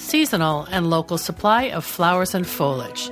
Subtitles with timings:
[0.00, 3.10] seasonal, and local supply of flowers and foliage.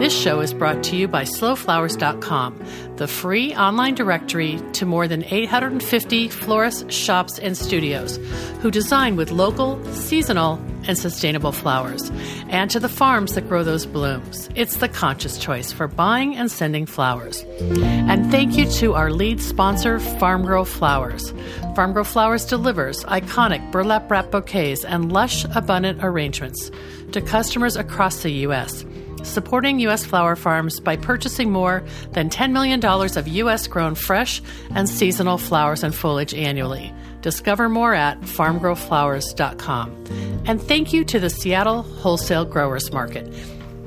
[0.00, 2.58] This show is brought to you by slowflowers.com,
[2.96, 8.16] the free online directory to more than 850 florists, shops, and studios
[8.62, 10.54] who design with local, seasonal,
[10.88, 12.10] and sustainable flowers,
[12.48, 14.48] and to the farms that grow those blooms.
[14.54, 17.44] It's the conscious choice for buying and sending flowers.
[17.60, 21.34] And thank you to our lead sponsor, Farm Girl Flowers.
[21.76, 26.70] Farm Girl Flowers delivers iconic burlap wrap bouquets and lush, abundant arrangements
[27.12, 28.86] to customers across the U.S
[29.24, 30.04] supporting U.S.
[30.04, 31.82] flower farms by purchasing more
[32.12, 33.66] than $10 million of U.S.
[33.66, 34.42] grown fresh
[34.74, 36.92] and seasonal flowers and foliage annually.
[37.20, 40.42] Discover more at farmgirlflowers.com.
[40.46, 43.32] And thank you to the Seattle Wholesale Growers Market,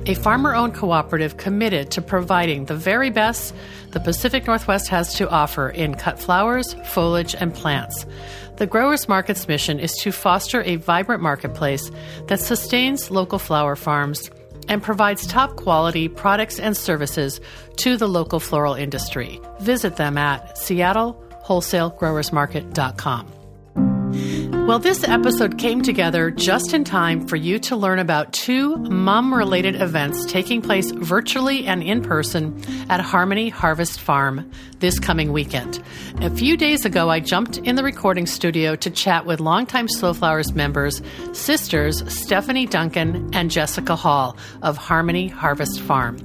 [0.06, 3.54] a farmer owned cooperative committed to providing the very best
[3.90, 8.06] the Pacific Northwest has to offer in cut flowers, foliage, and plants.
[8.56, 11.90] The Growers Market's mission is to foster a vibrant marketplace
[12.26, 14.30] that sustains local flower farms
[14.68, 17.40] and provides top quality products and services
[17.76, 19.40] to the local floral industry.
[19.60, 23.43] Visit them at seattlewholesalegrowersmarket.com.
[24.66, 29.34] Well, this episode came together just in time for you to learn about two mum
[29.34, 35.82] related events taking place virtually and in person at Harmony Harvest Farm this coming weekend.
[36.22, 40.14] A few days ago, I jumped in the recording studio to chat with longtime Slow
[40.14, 41.02] Flowers members,
[41.34, 46.16] sisters Stephanie Duncan and Jessica Hall of Harmony Harvest Farm.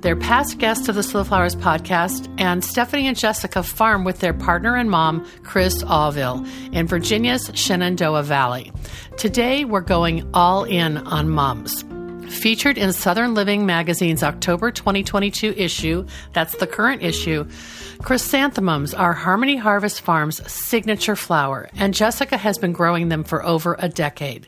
[0.00, 4.34] They're past guests of the Slow Flowers podcast, and Stephanie and Jessica farm with their
[4.34, 8.72] partner and mom, Chris Allville, in Virginia's Shenandoah Valley.
[9.16, 11.84] Today, we're going all in on mums.
[12.28, 17.46] Featured in Southern Living Magazine's October 2022 issue, that's the current issue,
[18.02, 23.76] chrysanthemums are Harmony Harvest Farm's signature flower, and Jessica has been growing them for over
[23.78, 24.46] a decade.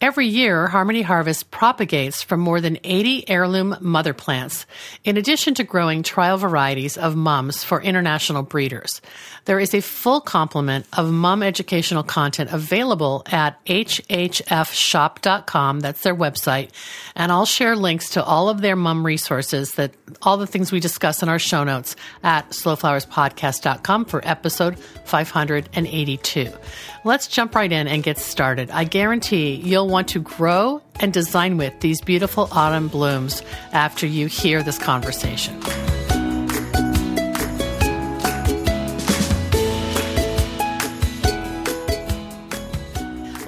[0.00, 4.64] Every year, Harmony Harvest propagates from more than 80 heirloom mother plants,
[5.02, 9.00] in addition to growing trial varieties of mums for international breeders.
[9.48, 14.20] There is a full complement of mum educational content available at hhfshop.com.
[15.80, 16.68] That's their website.
[17.16, 20.80] And I'll share links to all of their mum resources that all the things we
[20.80, 26.52] discuss in our show notes at slowflowerspodcast.com for episode 582.
[27.04, 28.70] Let's jump right in and get started.
[28.70, 33.42] I guarantee you'll want to grow and design with these beautiful autumn blooms
[33.72, 35.58] after you hear this conversation.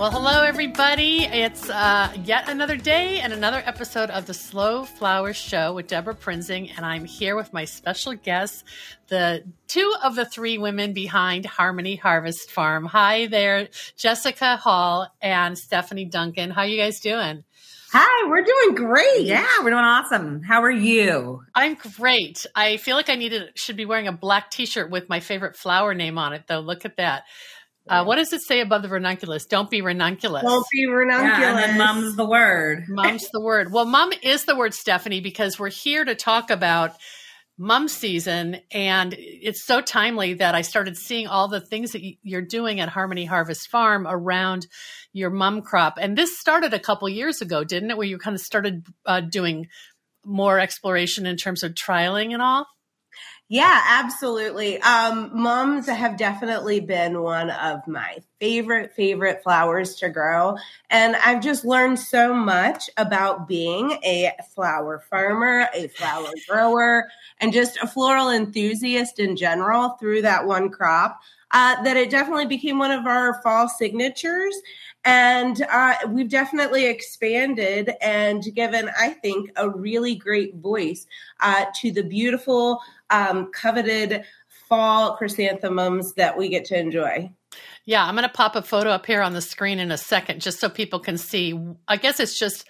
[0.01, 1.25] Well, hello, everybody.
[1.25, 6.15] It's uh, yet another day and another episode of the Slow Flowers Show with Debra
[6.15, 8.65] Prinzing, and I'm here with my special guests,
[9.09, 12.87] the two of the three women behind Harmony Harvest Farm.
[12.87, 16.49] Hi there, Jessica Hall and Stephanie Duncan.
[16.49, 17.45] How are you guys doing?
[17.93, 19.27] Hi, we're doing great.
[19.27, 20.43] Yeah, we're doing awesome.
[20.43, 21.43] How are you?
[21.55, 22.47] I'm great.
[22.55, 25.93] I feel like I needed should be wearing a black T-shirt with my favorite flower
[25.93, 26.61] name on it, though.
[26.61, 27.25] Look at that.
[27.91, 29.47] Uh, what does it say above the ranunculus?
[29.47, 30.43] Don't be ranunculus.
[30.43, 31.39] Don't be ranunculus.
[31.41, 32.85] Yeah, and then mom's the word.
[32.89, 33.73] Mom's the word.
[33.73, 36.93] Well, mom is the word, Stephanie, because we're here to talk about
[37.59, 38.61] mum season.
[38.71, 42.89] And it's so timely that I started seeing all the things that you're doing at
[42.89, 44.67] Harmony Harvest Farm around
[45.13, 45.99] your mum crop.
[46.01, 47.97] And this started a couple years ago, didn't it?
[47.97, 49.67] Where you kind of started uh, doing
[50.25, 52.67] more exploration in terms of trialing and all?
[53.53, 54.81] Yeah, absolutely.
[54.81, 60.57] Um, mums have definitely been one of my favorite, favorite flowers to grow.
[60.89, 67.09] And I've just learned so much about being a flower farmer, a flower grower,
[67.41, 71.19] and just a floral enthusiast in general through that one crop.
[71.51, 74.55] Uh, that it definitely became one of our fall signatures.
[75.05, 81.07] And uh, we've definitely expanded and given, I think, a really great voice
[81.41, 84.25] uh, to the beautiful um, coveted
[84.69, 87.31] fall chrysanthemums that we get to enjoy.
[87.85, 90.41] Yeah, I'm going to pop a photo up here on the screen in a second
[90.41, 91.59] just so people can see.
[91.89, 92.67] I guess it's just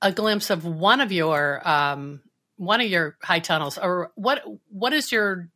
[0.00, 2.22] a glimpse of one of your um,
[2.56, 5.48] one of your high tunnels or what what is your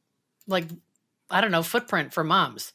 [0.46, 0.66] like
[1.30, 2.72] I don't know footprint for moms?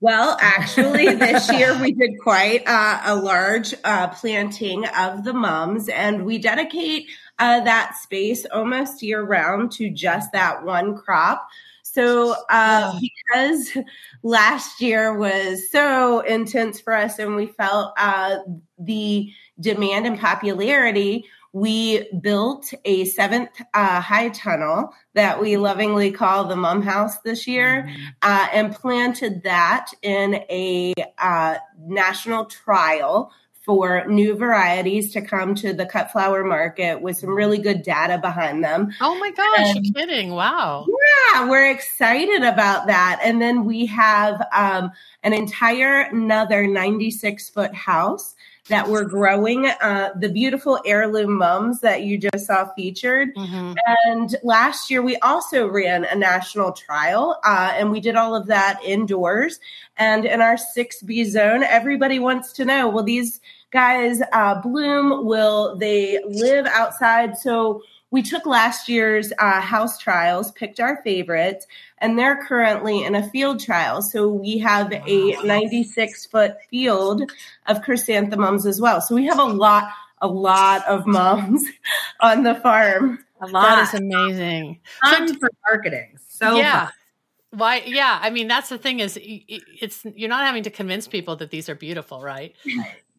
[0.00, 5.88] Well, actually, this year we did quite uh, a large uh, planting of the mums,
[5.88, 7.08] and we dedicate
[7.38, 11.48] uh, that space almost year round to just that one crop.
[11.82, 13.78] So, uh, because
[14.22, 18.38] last year was so intense for us and we felt uh,
[18.78, 21.24] the demand and popularity,
[21.56, 27.46] we built a seventh uh, high tunnel that we lovingly call the mum house this
[27.46, 28.04] year mm-hmm.
[28.20, 33.32] uh, and planted that in a uh, national trial
[33.66, 38.16] for new varieties to come to the cut flower market with some really good data
[38.16, 38.92] behind them.
[39.00, 40.30] Oh my gosh, and, you're kidding.
[40.30, 40.86] Wow.
[41.34, 43.20] Yeah, we're excited about that.
[43.24, 44.92] And then we have um,
[45.24, 48.36] an entire another 96 foot house
[48.68, 53.34] that we're growing uh, the beautiful heirloom mums that you just saw featured.
[53.34, 53.74] Mm-hmm.
[54.06, 58.46] And last year we also ran a national trial uh, and we did all of
[58.46, 59.60] that indoors.
[59.96, 63.40] And in our 6B zone, everybody wants to know well, these
[63.70, 65.26] guys uh, bloom?
[65.26, 67.36] Will they live outside?
[67.36, 71.66] So we took last year's uh, house trials, picked our favorites,
[71.98, 74.00] and they're currently in a field trial.
[74.00, 77.30] So we have a 96 foot field
[77.66, 79.00] of chrysanthemums as well.
[79.00, 79.90] So we have a lot,
[80.22, 81.64] a lot of moms
[82.20, 83.24] on the farm.
[83.40, 83.76] A lot.
[83.76, 84.80] That is amazing.
[85.02, 86.18] Fun so, for marketing.
[86.28, 86.86] So yeah.
[86.86, 86.92] Fun.
[87.50, 87.82] Why?
[87.86, 88.18] Yeah.
[88.22, 91.68] I mean, that's the thing is, it's you're not having to convince people that these
[91.68, 92.54] are beautiful, right?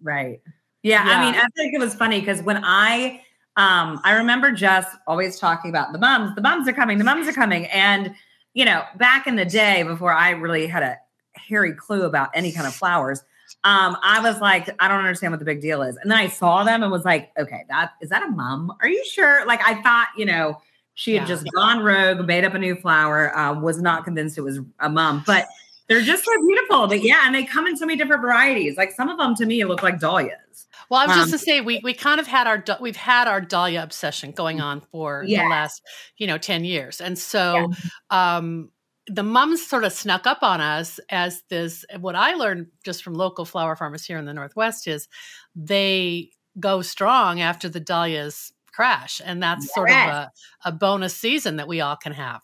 [0.01, 0.41] Right.
[0.83, 1.19] Yeah, yeah.
[1.19, 3.21] I mean, I think it was funny because when I
[3.57, 7.27] um, I remember Jess always talking about the mums, the mums are coming, the mums
[7.27, 7.65] are coming.
[7.65, 8.13] And,
[8.53, 10.97] you know, back in the day before I really had a
[11.33, 13.23] hairy clue about any kind of flowers,
[13.63, 15.97] um, I was like, I don't understand what the big deal is.
[15.97, 18.71] And then I saw them and was like, okay, that is that a mum?
[18.79, 19.45] Are you sure?
[19.47, 20.61] Like I thought, you know,
[20.93, 21.35] she had yeah.
[21.35, 24.89] just gone rogue, made up a new flower, uh, was not convinced it was a
[24.89, 25.47] mum, but
[25.87, 26.87] they're just so beautiful.
[26.87, 28.77] But yeah, and they come in so many different varieties.
[28.77, 30.67] Like some of them to me look like dahlias.
[30.89, 33.27] Well, I was um, just to say we we kind of had our we've had
[33.27, 35.43] our Dahlia obsession going on for yeah.
[35.43, 35.81] the last
[36.17, 37.71] you know ten years, and so
[38.11, 38.37] yeah.
[38.37, 38.71] um,
[39.07, 41.85] the mums sort of snuck up on us as this.
[41.99, 45.07] What I learned just from local flower farmers here in the Northwest is
[45.55, 49.73] they go strong after the Dahlias crash, and that's yes.
[49.73, 50.31] sort of a,
[50.65, 52.41] a bonus season that we all can have.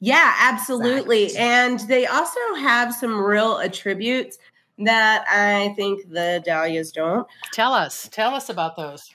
[0.00, 1.24] Yeah, absolutely.
[1.24, 1.46] Exactly.
[1.46, 4.38] And they also have some real attributes
[4.78, 7.26] that I think the dahlias don't.
[7.52, 9.10] Tell us, tell us about those.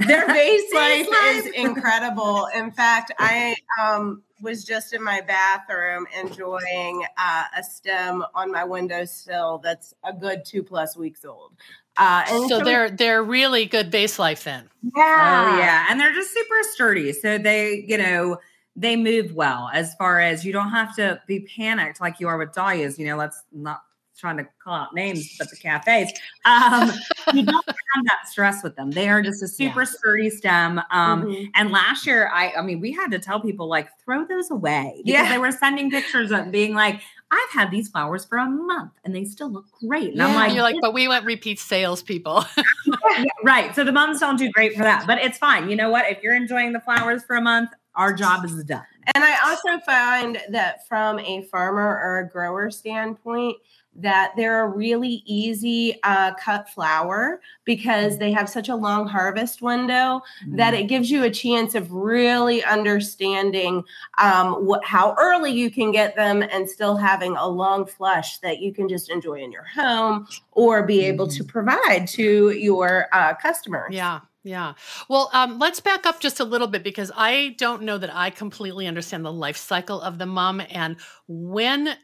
[0.00, 2.48] Their vase life is incredible.
[2.54, 8.64] In fact, I um, was just in my bathroom enjoying uh, a stem on my
[8.64, 11.52] windowsill that's a good two plus weeks old.
[11.96, 14.68] Uh, and so, so they're they're really good vase life then.
[14.96, 17.12] Yeah, oh, yeah, and they're just super sturdy.
[17.12, 18.38] So they, you know,
[18.76, 22.38] they move well as far as you don't have to be panicked like you are
[22.38, 22.98] with dahlias.
[22.98, 23.82] You know, let's not
[24.16, 26.12] trying to call out names, but the cafes,
[26.44, 26.90] um,
[27.32, 28.90] you don't have that stress with them.
[28.90, 29.86] They are just a super yeah.
[29.86, 30.80] sturdy stem.
[30.90, 31.44] Um, mm-hmm.
[31.54, 35.02] And last year, I, I mean, we had to tell people like throw those away
[35.04, 35.30] because yeah.
[35.30, 37.00] they were sending pictures of being like,
[37.30, 40.10] I've had these flowers for a month and they still look great.
[40.10, 42.44] And yeah, I'm like, you're like, but we went repeat sales people.
[43.44, 43.74] right.
[43.74, 45.68] So the mums don't do great for that, but it's fine.
[45.68, 46.08] You know what?
[46.08, 48.84] If you're enjoying the flowers for a month, our job is done.
[49.14, 53.58] And I also find that from a farmer or a grower standpoint,
[53.96, 59.62] that they're a really easy uh, cut flower because they have such a long harvest
[59.62, 60.56] window mm.
[60.56, 63.84] that it gives you a chance of really understanding
[64.18, 68.60] um, what, how early you can get them and still having a long flush that
[68.60, 71.48] you can just enjoy in your home or be able to mm.
[71.48, 73.94] provide to your uh, customers.
[73.94, 74.20] Yeah.
[74.44, 74.74] Yeah.
[75.08, 78.28] Well, um, let's back up just a little bit because I don't know that I
[78.28, 80.96] completely understand the life cycle of the mum and
[81.26, 81.88] when.
[81.88, 81.94] Uh,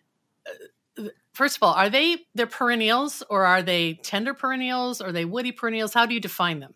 [1.34, 5.24] first of all, are they they're perennials or are they tender perennials or are they
[5.24, 5.94] woody perennials?
[5.94, 6.74] How do you define them?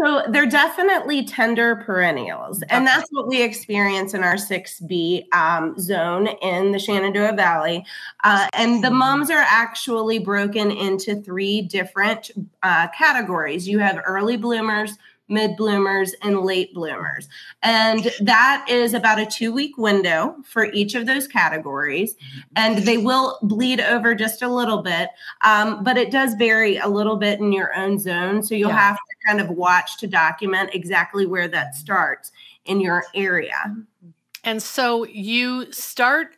[0.00, 6.28] So they're definitely tender perennials, and that's what we experience in our 6B um, zone
[6.40, 7.84] in the Shenandoah Valley.
[8.24, 8.96] Uh, and the mm-hmm.
[8.96, 12.30] mums are actually broken into three different
[12.62, 13.68] uh, categories.
[13.68, 14.96] You have early bloomers,
[15.30, 17.28] mid bloomers, and late bloomers.
[17.62, 22.16] And that is about a two week window for each of those categories.
[22.56, 25.10] And they will bleed over just a little bit,
[25.44, 28.42] um, but it does vary a little bit in your own zone.
[28.42, 28.88] So you'll yeah.
[28.88, 32.32] have to kind of watch to document exactly where that starts
[32.64, 33.76] in your area.
[34.44, 36.36] And so you start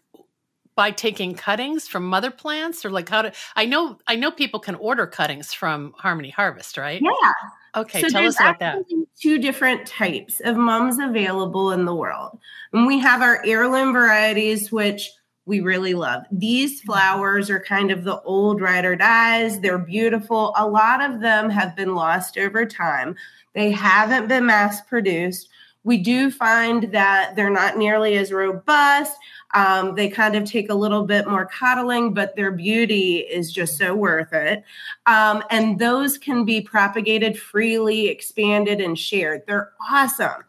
[0.75, 4.61] by taking cuttings from mother plants or like how to I know I know people
[4.61, 7.01] can order cuttings from Harmony Harvest, right?
[7.01, 7.33] Yeah.
[7.75, 8.79] Okay, so tell us about that.
[9.19, 12.39] Two different types of mums available in the world.
[12.73, 15.11] And we have our heirloom varieties, which
[15.47, 16.25] we really love.
[16.31, 16.93] These mm-hmm.
[16.93, 19.61] flowers are kind of the old ride or dies.
[19.61, 20.53] They're beautiful.
[20.57, 23.17] A lot of them have been lost over time.
[23.55, 25.49] They haven't been mass produced.
[25.85, 29.17] We do find that they're not nearly as robust.
[29.55, 33.77] Um, they kind of take a little bit more coddling, but their beauty is just
[33.77, 34.65] so worth it.
[35.07, 39.43] Um, and those can be propagated freely, expanded, and shared.
[39.47, 40.45] They're awesome.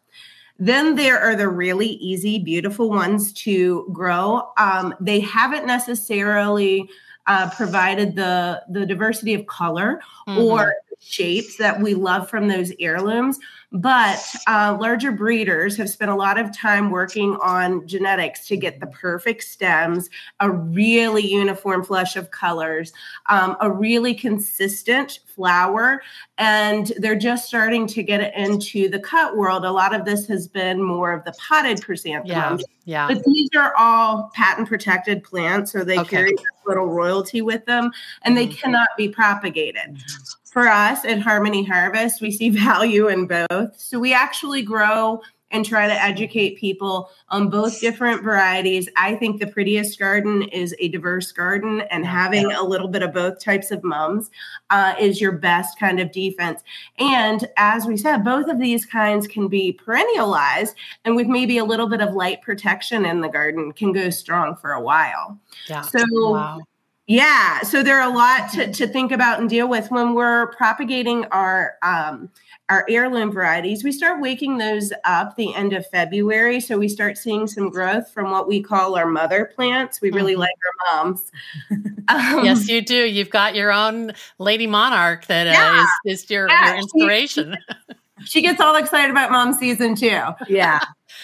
[0.59, 4.51] Then there are the really easy, beautiful ones to grow.
[4.57, 6.89] Um, they haven't necessarily
[7.25, 10.41] uh, provided the the diversity of color mm-hmm.
[10.41, 13.39] or shapes that we love from those heirlooms.
[13.73, 18.79] But uh, larger breeders have spent a lot of time working on genetics to get
[18.79, 22.93] the perfect stems, a really uniform flush of colors,
[23.29, 26.03] um, a really consistent flower,
[26.37, 29.65] and they're just starting to get it into the cut world.
[29.65, 32.63] A lot of this has been more of the potted chrysanthemums.
[32.85, 33.15] Yeah, yeah.
[33.15, 36.09] But these are all patent protected plants, so they okay.
[36.09, 36.35] carry
[36.67, 38.55] little royalty with them, and they mm-hmm.
[38.57, 39.95] cannot be propagated.
[39.95, 43.62] Mm-hmm for us at Harmony Harvest, we see value in both.
[43.75, 45.21] So we actually grow
[45.53, 48.89] and try to educate people on both different varieties.
[48.97, 53.13] I think the prettiest garden is a diverse garden, and having a little bit of
[53.13, 54.31] both types of mums
[54.71, 56.63] uh, is your best kind of defense.
[56.97, 60.73] And as we said, both of these kinds can be perennialized,
[61.05, 64.55] and with maybe a little bit of light protection in the garden, can go strong
[64.55, 65.39] for a while.
[65.69, 65.81] Yeah.
[65.83, 66.03] So.
[66.11, 66.61] Wow
[67.07, 70.47] yeah, so there are a lot to, to think about and deal with when we're
[70.53, 72.29] propagating our um,
[72.69, 73.83] our heirloom varieties.
[73.83, 78.09] We start waking those up the end of February, so we start seeing some growth
[78.11, 79.99] from what we call our mother plants.
[79.99, 80.41] We really mm-hmm.
[80.41, 81.31] like our moms.
[82.07, 83.05] um, yes, you do.
[83.05, 87.57] You've got your own Lady Monarch that uh, yeah, is, is your, yeah, your inspiration.
[87.89, 90.21] She, she gets all excited about mom season too.
[90.47, 90.79] Yeah.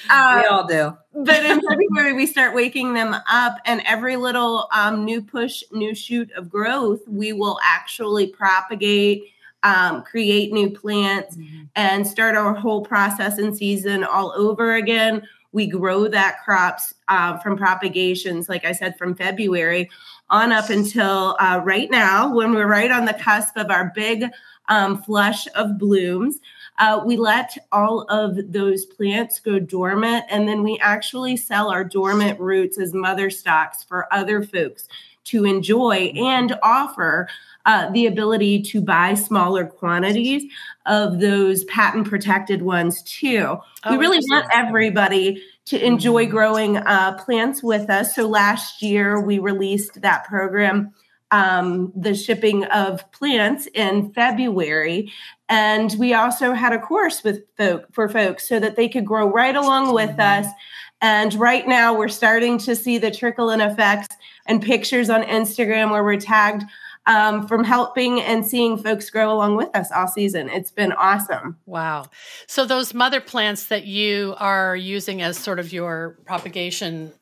[0.09, 0.97] Um, we all do.
[1.13, 5.93] but in February, we start waking them up, and every little um, new push, new
[5.95, 9.23] shoot of growth, we will actually propagate,
[9.63, 11.63] um, create new plants, mm-hmm.
[11.75, 15.23] and start our whole process and season all over again.
[15.51, 19.89] We grow that crops uh, from propagations, like I said, from February
[20.29, 24.25] on up until uh, right now, when we're right on the cusp of our big
[24.67, 26.39] um, flush of blooms
[26.79, 31.83] uh, we let all of those plants go dormant, and then we actually sell our
[31.83, 34.87] dormant roots as mother stocks for other folks
[35.25, 37.27] to enjoy and offer
[37.65, 40.43] uh, the ability to buy smaller quantities
[40.85, 43.57] of those patent protected ones too.
[43.83, 46.31] Oh, we really want everybody to enjoy mm-hmm.
[46.31, 48.15] growing uh, plants with us.
[48.15, 50.93] So last year we released that program
[51.31, 55.11] um, the shipping of plants in February.
[55.47, 59.27] And we also had a course with folk for folks so that they could grow
[59.27, 60.45] right along with mm-hmm.
[60.45, 60.53] us.
[61.01, 64.15] And right now we're starting to see the trickle in effects
[64.47, 66.63] and pictures on Instagram where we're tagged
[67.05, 70.49] um, from helping and seeing folks grow along with us all season.
[70.49, 71.57] It's been awesome.
[71.65, 72.07] Wow.
[72.45, 77.13] So those mother plants that you are using as sort of your propagation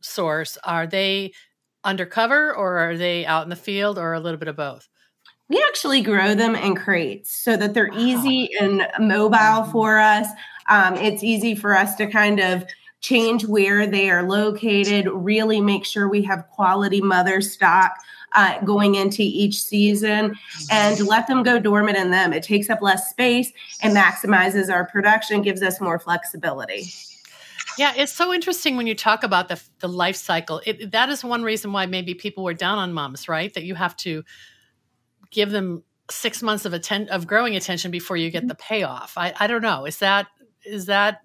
[0.00, 1.32] source, are they
[1.84, 4.88] undercover or are they out in the field or a little bit of both?
[5.48, 7.98] We actually grow them in crates so that they're wow.
[7.98, 9.72] easy and mobile mm-hmm.
[9.72, 10.28] for us.
[10.68, 12.64] Um, it's easy for us to kind of
[13.00, 17.96] change where they are located, really make sure we have quality mother stock.
[18.32, 20.36] Uh, going into each season
[20.70, 21.04] and mm-hmm.
[21.04, 22.32] let them go dormant in them.
[22.32, 26.84] It takes up less space and maximizes our production, gives us more flexibility.
[27.78, 30.60] Yeah, it's so interesting when you talk about the the life cycle.
[30.66, 33.52] It, that is one reason why maybe people were down on moms, right?
[33.54, 34.24] That you have to
[35.30, 38.48] give them six months of atten- of growing attention before you get mm-hmm.
[38.48, 39.14] the payoff.
[39.16, 39.86] I, I don't know.
[39.86, 40.26] Is that
[40.64, 41.20] is that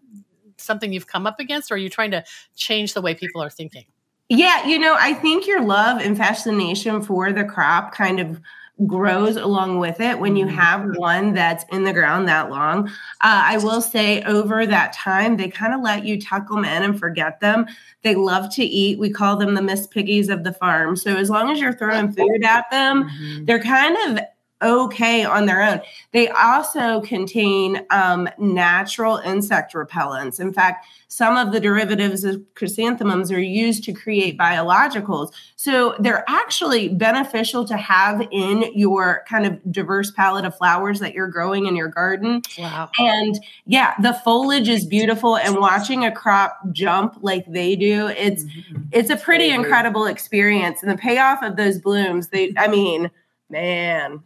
[0.58, 2.24] something you've come up against, or are you trying to
[2.56, 3.86] change the way people are thinking?
[4.30, 8.42] Yeah, you know, I think your love and fascination for the crop kind of
[8.86, 10.58] grows along with it when you mm-hmm.
[10.58, 12.88] have one that's in the ground that long.
[13.22, 16.84] Uh, I will say over that time, they kind of let you tuck them in
[16.84, 17.68] and forget them.
[18.02, 19.00] They love to eat.
[19.00, 20.98] We call them the Miss Piggies of the farm.
[20.98, 23.46] So as long as you're throwing food at them, mm-hmm.
[23.46, 24.24] they're kind of
[24.66, 25.82] okay on their own.
[26.12, 30.40] They also contain um, natural insect repellents.
[30.40, 35.32] In fact, some of the derivatives of chrysanthemums are used to create biologicals.
[35.56, 41.14] So they're actually beneficial to have in your kind of diverse palette of flowers that
[41.14, 42.42] you're growing in your garden.
[42.58, 42.90] Wow.
[43.00, 48.44] And yeah, the foliage is beautiful and watching a crop jump like they do, it's
[48.44, 48.82] mm-hmm.
[48.92, 50.82] it's a pretty incredible experience.
[50.82, 53.10] And the payoff of those blooms, they I mean,
[53.50, 54.22] man,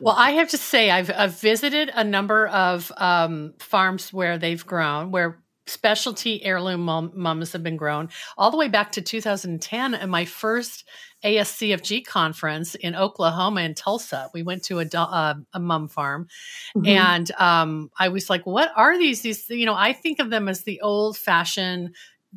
[0.00, 4.64] well, I have to say, I've, I've visited a number of um, farms where they've
[4.64, 9.94] grown, where specialty heirloom mum, mums have been grown all the way back to 2010
[9.94, 10.84] and my first
[11.24, 14.30] ASCFG conference in Oklahoma in Tulsa.
[14.32, 16.28] We went to a, uh, a mum farm
[16.76, 16.86] mm-hmm.
[16.86, 19.22] and um, I was like, what are these?
[19.22, 21.94] These, you know, I think of them as the old fashioned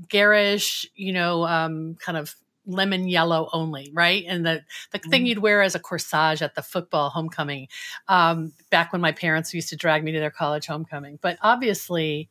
[0.09, 4.23] garish, you know, um, kind of lemon yellow only, right?
[4.27, 5.09] And the the mm.
[5.09, 7.67] thing you'd wear as a corsage at the football homecoming,
[8.07, 11.19] um, back when my parents used to drag me to their college homecoming.
[11.21, 12.29] But obviously,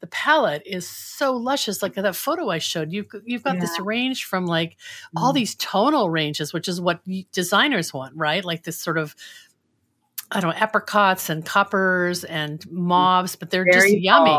[0.00, 1.82] the palette is so luscious.
[1.82, 3.60] Like that photo I showed you, you've got yeah.
[3.60, 5.20] this range from like mm.
[5.20, 7.00] all these tonal ranges, which is what
[7.32, 8.44] designers want, right?
[8.44, 9.14] Like this sort of
[10.30, 14.38] I don't know, apricots and coppers and mauves, but they're Very just yummy.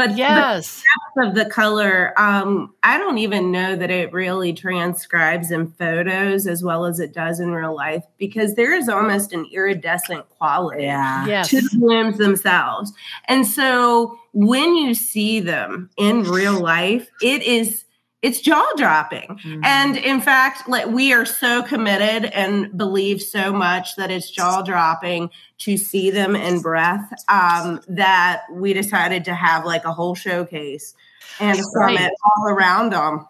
[0.00, 0.82] But yes,
[1.14, 6.46] the of the color, um, I don't even know that it really transcribes in photos
[6.46, 10.84] as well as it does in real life because there is almost an iridescent quality
[10.84, 11.26] yeah.
[11.26, 11.50] yes.
[11.50, 12.94] to the blooms themselves.
[13.26, 17.84] And so when you see them in real life, it is
[18.22, 19.28] it's jaw dropping.
[19.28, 19.64] Mm-hmm.
[19.64, 24.62] And in fact, like we are so committed and believe so much that it's jaw
[24.62, 30.14] dropping to see them in breath um, that we decided to have like a whole
[30.14, 30.94] showcase
[31.38, 33.26] and a summit all around them.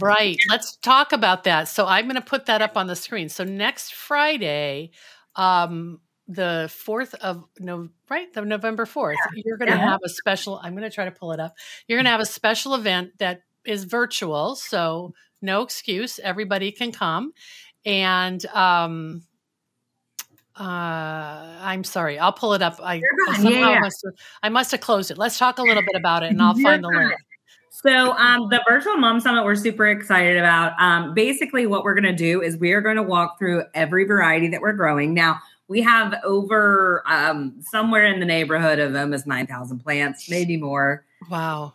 [0.00, 0.38] Right.
[0.48, 1.68] Let's talk about that.
[1.68, 3.28] So I'm going to put that up on the screen.
[3.28, 4.90] So next Friday,
[5.36, 9.42] um, the 4th of no right the november 4th yeah.
[9.44, 11.52] you're going to have a special i'm going to try to pull it up
[11.88, 16.18] you're going to have a special event that is virtual, so no excuse.
[16.18, 17.32] Everybody can come.
[17.84, 19.22] And um,
[20.58, 20.62] uh,
[21.60, 22.78] I'm sorry, I'll pull it up.
[22.82, 23.00] I
[23.36, 23.80] somehow yeah.
[23.80, 25.18] must have, I must have closed it.
[25.18, 27.14] Let's talk a little bit about it, and I'll find the link.
[27.70, 30.78] So, um, the virtual mum summit we're super excited about.
[30.78, 34.04] Um, basically, what we're going to do is we are going to walk through every
[34.04, 35.14] variety that we're growing.
[35.14, 41.04] Now, we have over um, somewhere in the neighborhood of almost 9,000 plants, maybe more.
[41.30, 41.72] Wow.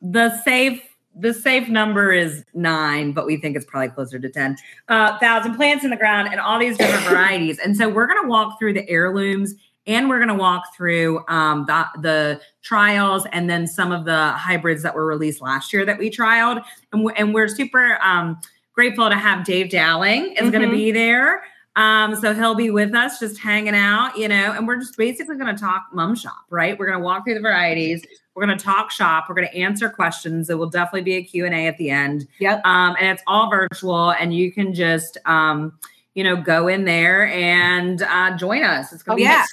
[0.00, 0.82] The safe
[1.14, 4.56] the safe number is nine, but we think it's probably closer to 10
[4.88, 7.58] uh, thousand plants in the ground and all these different varieties.
[7.58, 9.54] And so we're going to walk through the heirlooms
[9.86, 14.32] and we're going to walk through um, the, the trials and then some of the
[14.32, 16.62] hybrids that were released last year that we trialed.
[16.92, 18.38] And, we're, and we're super um,
[18.72, 20.50] grateful to have Dave Dowling is mm-hmm.
[20.50, 21.42] going to be there.
[21.80, 25.36] Um, so he'll be with us just hanging out, you know, and we're just basically
[25.36, 26.78] going to talk mum shop, right?
[26.78, 28.04] We're going to walk through the varieties.
[28.34, 29.26] We're going to talk shop.
[29.28, 30.48] We're going to answer questions.
[30.48, 32.28] There will definitely be a Q&A at the end.
[32.38, 32.66] Yep.
[32.66, 35.78] Um, and it's all virtual and you can just, um,
[36.14, 38.92] you know, go in there and uh, join us.
[38.92, 39.44] It's going to oh, be yeah.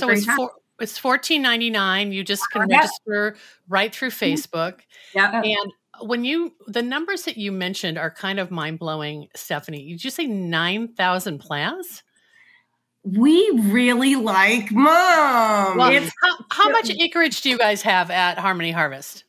[0.00, 2.10] so it's, four, it's fourteen ninety nine.
[2.10, 3.36] You just can register
[3.68, 4.34] right through mm-hmm.
[4.34, 4.80] Facebook.
[5.14, 5.40] Yeah.
[5.40, 9.88] And when you the numbers that you mentioned are kind of mind blowing, Stephanie.
[9.88, 12.02] Did you say nine thousand plants?
[13.02, 15.78] We really like mom.
[15.78, 19.24] Well, how, how much acreage do you guys have at Harmony Harvest?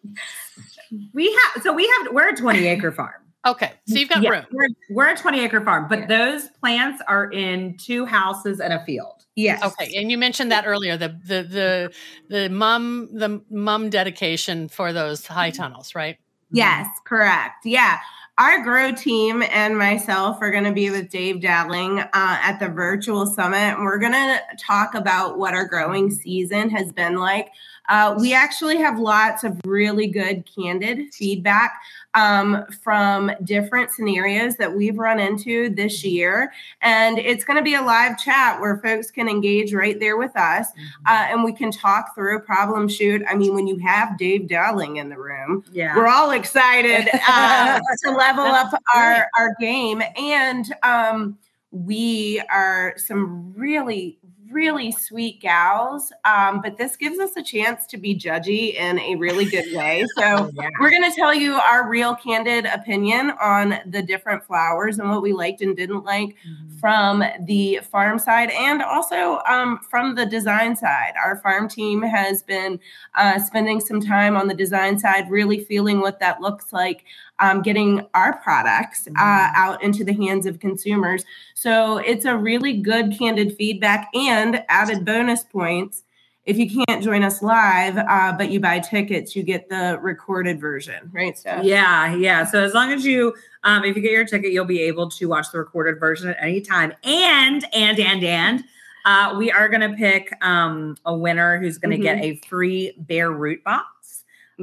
[1.13, 3.21] We have so we have we're a twenty acre farm.
[3.45, 4.45] Okay, so you've got yeah, room.
[4.51, 8.83] We're, we're, a 20 acre farm, but those plants are in two houses and a
[8.83, 9.25] field.
[9.35, 9.63] Yes.
[9.63, 11.93] Okay, and you mentioned that earlier the the the
[12.27, 15.61] the mum the mum dedication for those high mm-hmm.
[15.61, 16.17] tunnels, right?
[16.51, 17.65] Yes, correct.
[17.65, 17.99] Yeah.
[18.37, 22.69] Our grow team and myself are going to be with Dave Dowling uh, at the
[22.69, 23.79] virtual summit.
[23.79, 27.49] We're going to talk about what our growing season has been like.
[27.89, 31.79] Uh, we actually have lots of really good, candid feedback
[32.13, 36.51] um, from different scenarios that we've run into this year.
[36.81, 40.35] And it's going to be a live chat where folks can engage right there with
[40.35, 41.07] us mm-hmm.
[41.07, 43.21] uh, and we can talk through a problem shoot.
[43.29, 45.95] I mean, when you have Dave Dowling in the room, yeah.
[45.95, 50.01] we're all excited uh, to level up our, our game.
[50.17, 51.37] And um,
[51.71, 54.17] we are some really,
[54.57, 56.11] really sweet gals.
[56.25, 60.03] Um, but this gives us a chance to be judgy in a really good way.
[60.17, 60.69] So oh, yeah.
[60.79, 65.21] we're going to tell you our real candid opinion on the different flowers and what
[65.21, 66.77] we liked and didn't like mm-hmm.
[66.79, 71.13] from the farm side and also um, from the design side.
[71.23, 72.79] Our farm team has been
[73.13, 77.05] uh, spending some time on the design side, really feeling what that looks like
[77.39, 79.53] um, getting our products uh, mm-hmm.
[79.55, 81.23] out into the hands of consumers.
[81.53, 86.03] So it's a really good, candid feedback and added bonus points.
[86.45, 90.61] If you can't join us live, uh, but you buy tickets, you get the recorded
[90.61, 91.37] version, right?
[91.37, 92.45] So yeah, yeah.
[92.45, 95.25] So as long as you, um, if you get your ticket, you'll be able to
[95.25, 96.93] watch the recorded version at any time.
[97.03, 98.63] And and and and
[99.03, 102.21] uh, we are going to pick um, a winner who's going to mm-hmm.
[102.21, 103.96] get a free bare root box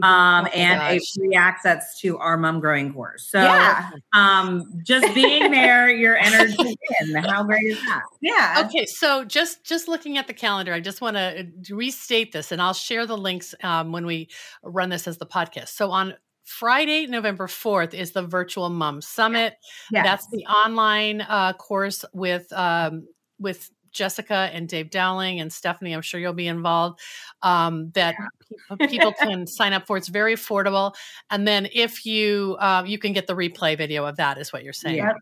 [0.02, 0.96] um, oh and gosh.
[0.96, 3.28] a free access to our mum growing course.
[3.28, 3.90] So, yeah.
[4.12, 6.56] um, just being there, your energy
[7.00, 7.14] in.
[7.14, 8.02] How great is that?
[8.20, 8.64] Yeah.
[8.66, 12.60] Okay, so just just looking at the calendar, I just want to restate this, and
[12.60, 14.28] I'll share the links um, when we
[14.62, 15.68] run this as the podcast.
[15.68, 19.54] So on Friday, November 4th is the virtual mum summit.
[19.90, 20.04] Yes.
[20.04, 23.06] That's the online uh, course with um,
[23.38, 25.94] with Jessica and Dave Dowling and Stephanie.
[25.94, 27.00] I'm sure you'll be involved.
[27.42, 28.14] Um, that
[28.78, 28.86] yeah.
[28.88, 29.96] people can sign up for.
[29.96, 30.94] It's very affordable.
[31.30, 34.64] And then if you uh, you can get the replay video of that, is what
[34.64, 34.96] you're saying.
[34.96, 35.16] Yep.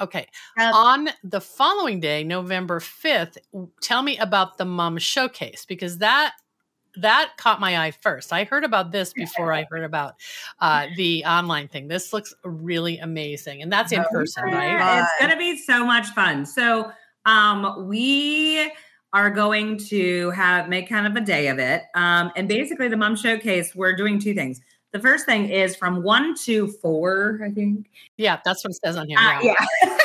[0.00, 0.26] Okay.
[0.58, 0.74] Yep.
[0.74, 3.36] On the following day, November 5th,
[3.80, 6.34] tell me about the mum showcase because that
[6.96, 8.32] that caught my eye first.
[8.32, 10.14] I heard about this before I heard about
[10.60, 11.88] uh, the online thing.
[11.88, 15.00] This looks really amazing, and that's in person, right?
[15.00, 16.44] It's going to be so much fun.
[16.44, 16.90] So
[17.28, 18.72] um, we
[19.12, 21.82] are going to have make kind of a day of it.
[21.94, 24.60] Um, and basically, the mum showcase, we're doing two things.
[24.92, 27.90] The first thing is from one to four, I think.
[28.16, 29.18] Yeah, that's what it says on here.
[29.18, 29.54] Uh, yeah.
[29.82, 29.98] yeah.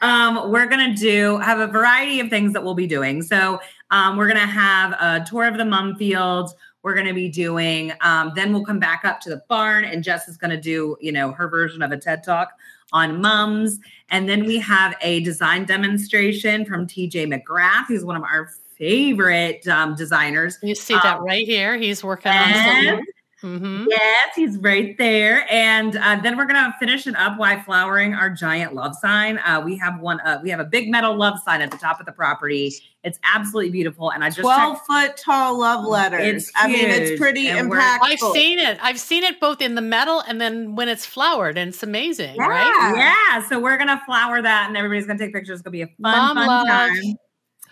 [0.00, 3.22] um, we're gonna do have a variety of things that we'll be doing.
[3.22, 6.54] So um, we're gonna have a tour of the mum fields.
[6.84, 7.92] We're gonna be doing.
[8.00, 11.10] Um, then we'll come back up to the barn, and Jess is gonna do, you
[11.10, 12.52] know, her version of a TED talk
[12.94, 13.78] on mums.
[14.08, 19.66] And then we have a design demonstration from TJ McGrath, who's one of our favorite
[19.68, 20.58] um, designers.
[20.62, 21.76] You see that um, right here.
[21.76, 23.02] He's working on
[23.44, 23.84] Mm-hmm.
[23.90, 25.46] Yes, he's right there.
[25.52, 29.38] And uh, then we're gonna finish it up by flowering our giant love sign.
[29.44, 30.18] Uh, we have one.
[30.20, 32.74] Uh, we have a big metal love sign at the top of the property.
[33.02, 34.10] It's absolutely beautiful.
[34.12, 34.86] And I just twelve checked.
[34.86, 36.50] foot tall love letters.
[36.56, 37.98] I mean, it's pretty and impactful.
[38.02, 38.78] I've seen it.
[38.80, 42.36] I've seen it both in the metal and then when it's flowered, and it's amazing,
[42.36, 42.46] yeah.
[42.46, 42.94] right?
[42.96, 43.46] Yeah.
[43.46, 45.58] So we're gonna flower that, and everybody's gonna take pictures.
[45.58, 46.66] It's gonna be a fun, Mom fun love.
[46.66, 47.14] time.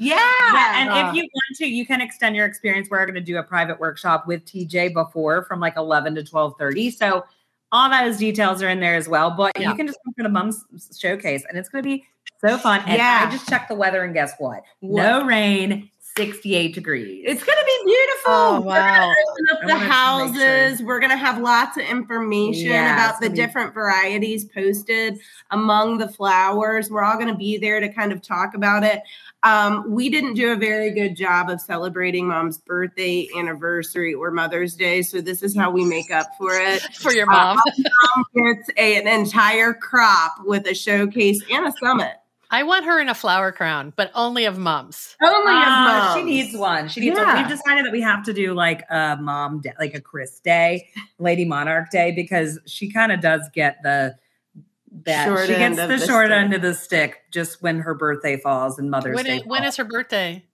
[0.02, 0.16] Yeah.
[0.52, 0.80] yeah.
[0.80, 2.88] And uh, if you want to, you can extend your experience.
[2.90, 6.90] We're going to do a private workshop with TJ before from like 11 to 1230.
[6.90, 7.24] So
[7.70, 9.30] all those details are in there as well.
[9.30, 9.70] But yeah.
[9.70, 10.64] you can just come to the mom's
[10.98, 12.04] showcase and it's going to be
[12.40, 12.80] so fun.
[12.86, 13.26] And yeah.
[13.28, 14.62] I just checked the weather and guess what?
[14.80, 15.02] what?
[15.02, 17.24] No rain, 68 degrees.
[17.26, 18.32] It's going to be beautiful.
[18.32, 18.64] Oh, wow.
[18.66, 20.78] We're going to open up the houses.
[20.78, 20.86] Sure.
[20.86, 25.18] We're going to have lots of information yeah, about the different be- varieties posted
[25.50, 26.90] among the flowers.
[26.90, 29.02] We're all going to be there to kind of talk about it.
[29.42, 34.74] Um, we didn't do a very good job of celebrating mom's birthday, anniversary, or Mother's
[34.74, 35.02] Day.
[35.02, 36.80] So this is how we make up for it.
[36.94, 37.58] for your mom.
[37.58, 37.70] Uh,
[38.16, 42.21] mom gets a, an entire crop with a showcase and a summit.
[42.52, 45.16] I want her in a flower crown, but only of moms.
[45.22, 46.20] Only of moms.
[46.20, 46.86] She needs one.
[46.88, 47.24] She needs yeah.
[47.24, 47.36] one.
[47.38, 50.86] We've decided that we have to do like a mom, day, like a Chris Day,
[51.18, 54.14] Lady Monarch Day, because she kind of does get the
[55.04, 56.36] that short she gets the, the, short stick.
[56.36, 59.36] end of the stick just when her birthday falls and Mother's when Day.
[59.38, 60.44] It, when is her birthday?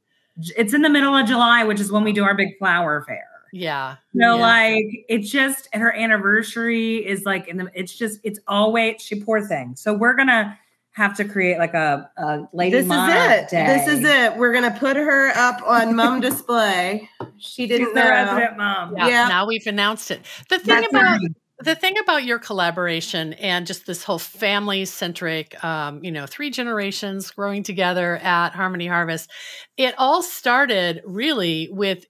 [0.56, 3.26] It's in the middle of July, which is when we do our big flower fair.
[3.52, 3.96] Yeah.
[4.12, 4.32] So yeah.
[4.34, 9.44] like it's just her anniversary is like in the it's just it's always she poor
[9.44, 9.74] thing.
[9.74, 10.56] So we're gonna
[10.98, 12.72] have to create like a, a lady.
[12.72, 13.48] This is it.
[13.48, 13.66] Day.
[13.66, 14.36] This is it.
[14.36, 17.08] We're gonna put her up on mom display.
[17.38, 18.54] She didn't She's know.
[18.56, 18.96] mom.
[18.96, 19.28] Yeah, yeah.
[19.28, 20.20] Now we've announced it.
[20.50, 21.30] The thing That's about right
[21.60, 26.50] the thing about your collaboration and just this whole family centric um, you know three
[26.50, 29.30] generations growing together at harmony harvest
[29.76, 32.06] it all started really with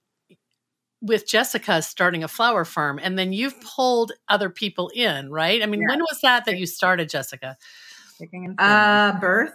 [1.01, 5.65] with jessica starting a flower farm and then you've pulled other people in right i
[5.65, 5.89] mean yeah.
[5.89, 7.57] when was that that you started jessica
[8.57, 9.53] uh birth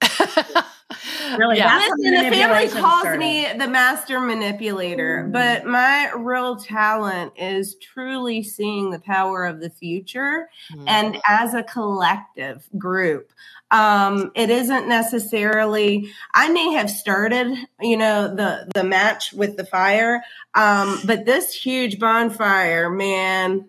[1.38, 1.78] really, yeah.
[1.78, 3.18] Listen, the family calls started.
[3.18, 5.32] me the master manipulator, mm.
[5.32, 10.84] but my real talent is truly seeing the power of the future mm.
[10.86, 13.32] and as a collective group.
[13.70, 19.64] Um, it isn't necessarily I may have started, you know, the the match with the
[19.64, 23.68] fire, um, but this huge bonfire, man,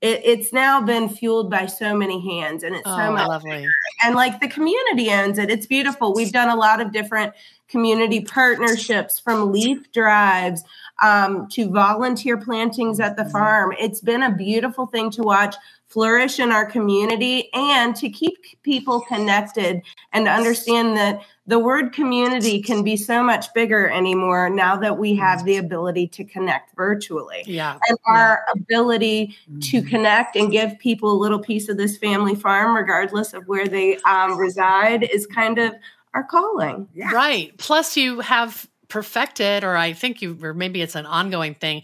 [0.00, 3.66] it, it's now been fueled by so many hands and it's oh, so much lovely.
[4.02, 5.50] and like the community owns it.
[5.50, 6.14] It's beautiful.
[6.14, 7.34] We've done a lot of different
[7.68, 10.64] community partnerships from leaf drives
[11.02, 15.54] um, to volunteer plantings at the farm it's been a beautiful thing to watch
[15.90, 19.82] flourish in our community and to keep people connected
[20.12, 25.16] and understand that the word community can be so much bigger anymore now that we
[25.16, 27.42] have the ability to connect virtually.
[27.44, 27.76] Yeah.
[27.88, 29.88] And our ability to mm-hmm.
[29.88, 33.96] connect and give people a little piece of this family farm, regardless of where they
[34.02, 35.74] um, reside, is kind of
[36.14, 36.88] our calling.
[36.94, 37.10] Yeah.
[37.10, 37.56] Right.
[37.58, 41.82] Plus, you have perfected, or I think you, or maybe it's an ongoing thing,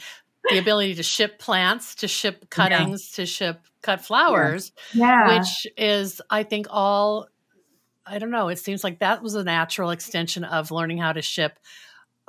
[0.51, 3.17] the ability to ship plants, to ship cuttings, yeah.
[3.17, 5.29] to ship cut flowers, yeah.
[5.29, 5.39] yeah.
[5.39, 7.29] which is, I think, all
[8.07, 8.49] I don't know.
[8.49, 11.59] It seems like that was a natural extension of learning how to ship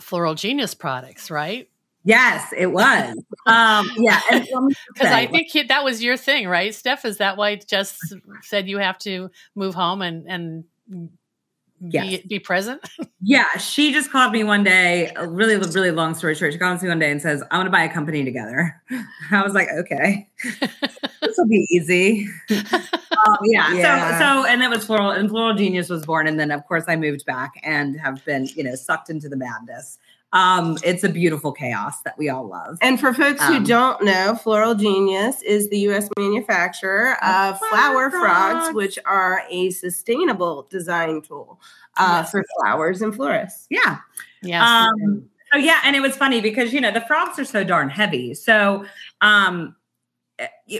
[0.01, 1.69] floral genius products, right?
[2.03, 3.15] Yes, it was.
[3.45, 7.03] um, yeah, because I think he, that was your thing, right, Steph?
[7.03, 7.99] Is that why Jess
[8.43, 10.63] said you have to move home and and
[11.81, 12.21] yes.
[12.21, 12.81] be, be present?
[13.21, 15.11] yeah, she just called me one day.
[15.15, 17.67] A really, really long story short, she calls me one day and says, "I want
[17.67, 18.81] to buy a company together."
[19.31, 20.27] I was like, "Okay,
[21.21, 23.73] this will be easy." um, yeah.
[23.73, 24.19] yeah.
[24.19, 26.85] So, so, and that was floral, and Floral Genius was born, and then of course
[26.87, 29.99] I moved back and have been, you know, sucked into the madness
[30.33, 32.77] um, it's a beautiful chaos that we all love.
[32.81, 36.09] And for folks um, who don't know, Floral Genius is the U.S.
[36.19, 41.61] manufacturer of flower, flower frogs, frogs, which are a sustainable design tool
[41.97, 42.31] uh, yes.
[42.31, 43.67] for flowers and florists.
[43.69, 43.97] Yeah.
[44.43, 44.87] Yeah.
[44.87, 47.89] Um, so yeah, and it was funny because you know the frogs are so darn
[47.89, 48.33] heavy.
[48.33, 48.85] So
[49.21, 49.75] um,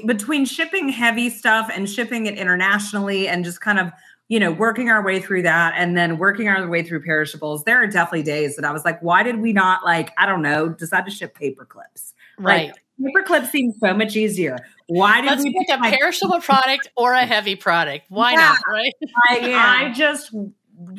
[0.06, 3.92] between shipping heavy stuff and shipping it internationally and just kind of
[4.30, 7.82] you know, working our way through that and then working our way through perishables, there
[7.82, 10.70] are definitely days that I was like, why did we not like, I don't know,
[10.70, 12.14] decide to ship paper clips?
[12.38, 12.68] Right.
[12.68, 14.58] Like, paper clips seems so much easier.
[14.88, 18.08] Why did Let's we pick a perishable product or a heavy product?
[18.10, 18.38] Why yeah.
[18.38, 18.60] not?
[18.70, 18.94] Right.
[19.30, 19.76] I, yeah.
[19.78, 20.34] I just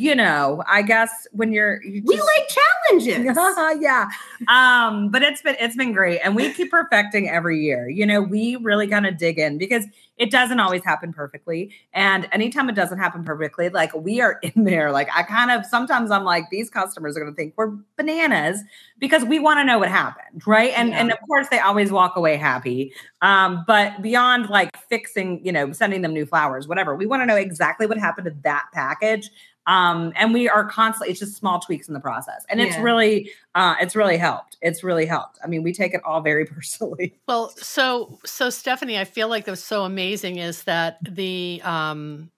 [0.00, 3.36] you know, I guess when you're you just, we like challenges.
[3.80, 4.08] yeah.
[4.48, 6.20] Um, but it's been it's been great.
[6.20, 7.88] And we keep perfecting every year.
[7.88, 9.84] You know, we really kind of dig in because
[10.16, 11.70] it doesn't always happen perfectly.
[11.92, 14.90] And anytime it doesn't happen perfectly, like we are in there.
[14.92, 18.62] Like I kind of sometimes I'm like, these customers are gonna think we're bananas
[18.98, 20.46] because we want to know what happened.
[20.46, 20.72] Right.
[20.76, 21.00] And yeah.
[21.00, 22.92] and of course they always walk away happy.
[23.22, 27.26] Um, but beyond like fixing, you know, sending them new flowers, whatever, we want to
[27.26, 29.30] know exactly what happened to that package
[29.68, 32.44] um, and we are constantly it's just small tweaks in the process.
[32.48, 32.82] And it's yeah.
[32.82, 34.56] really uh, it's really helped.
[34.62, 35.38] It's really helped.
[35.44, 37.14] I mean we take it all very personally.
[37.28, 42.30] Well so so stephanie i feel like that was so amazing is that the um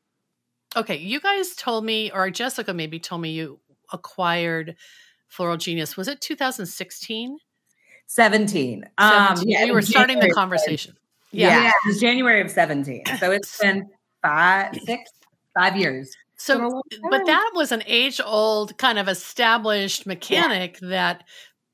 [0.75, 3.61] okay you guys told me or jessica maybe told me you
[3.93, 4.77] acquired
[5.29, 5.97] floral genius.
[5.97, 7.39] Was it 2016
[8.07, 10.97] 17 um yeah you were starting the conversation.
[11.31, 11.63] yeah.
[11.63, 11.69] yeah.
[11.69, 13.89] It was january of 17 so it's been
[14.21, 15.11] five six
[15.57, 20.89] five years so, but that was an age old kind of established mechanic yeah.
[20.89, 21.25] that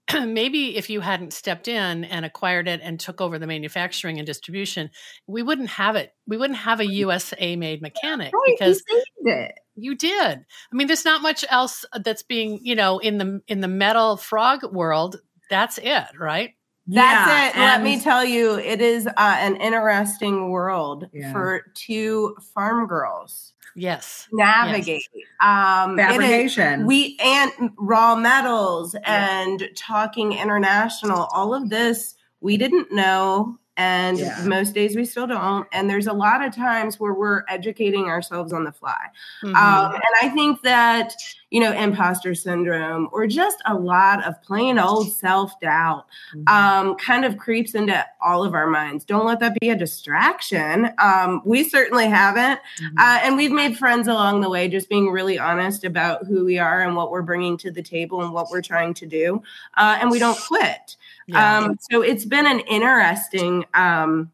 [0.26, 4.26] maybe if you hadn't stepped in and acquired it and took over the manufacturing and
[4.26, 4.90] distribution,
[5.29, 6.12] we wouldn't have it.
[6.26, 8.83] We wouldn't have a USA made mechanic right, because
[9.76, 10.38] you did.
[10.40, 13.68] I mean, there's not much else uh, that's being, you know, in the in the
[13.68, 15.20] metal frog world.
[15.48, 16.55] That's it, right?
[16.87, 17.57] That's yeah, it.
[17.57, 21.33] Let me tell you, it is uh, an interesting world yeah.
[21.33, 25.27] for two farm girls yes navigate yes.
[25.40, 33.59] um fabrication we and raw metals and talking international all of this we didn't know
[33.76, 34.42] and yeah.
[34.44, 38.52] most days we still don't and there's a lot of times where we're educating ourselves
[38.52, 39.06] on the fly
[39.42, 39.54] mm-hmm.
[39.54, 41.14] um, and i think that
[41.50, 46.48] you know imposter syndrome or just a lot of plain old self-doubt mm-hmm.
[46.48, 50.90] um, kind of creeps into all of our minds don't let that be a distraction
[50.98, 52.98] um, we certainly haven't mm-hmm.
[52.98, 56.58] uh, and we've made friends along the way just being really honest about who we
[56.58, 59.42] are and what we're bringing to the table and what we're trying to do
[59.76, 61.58] uh, and we don't quit yeah.
[61.58, 64.30] Um, so it's been an interesting um,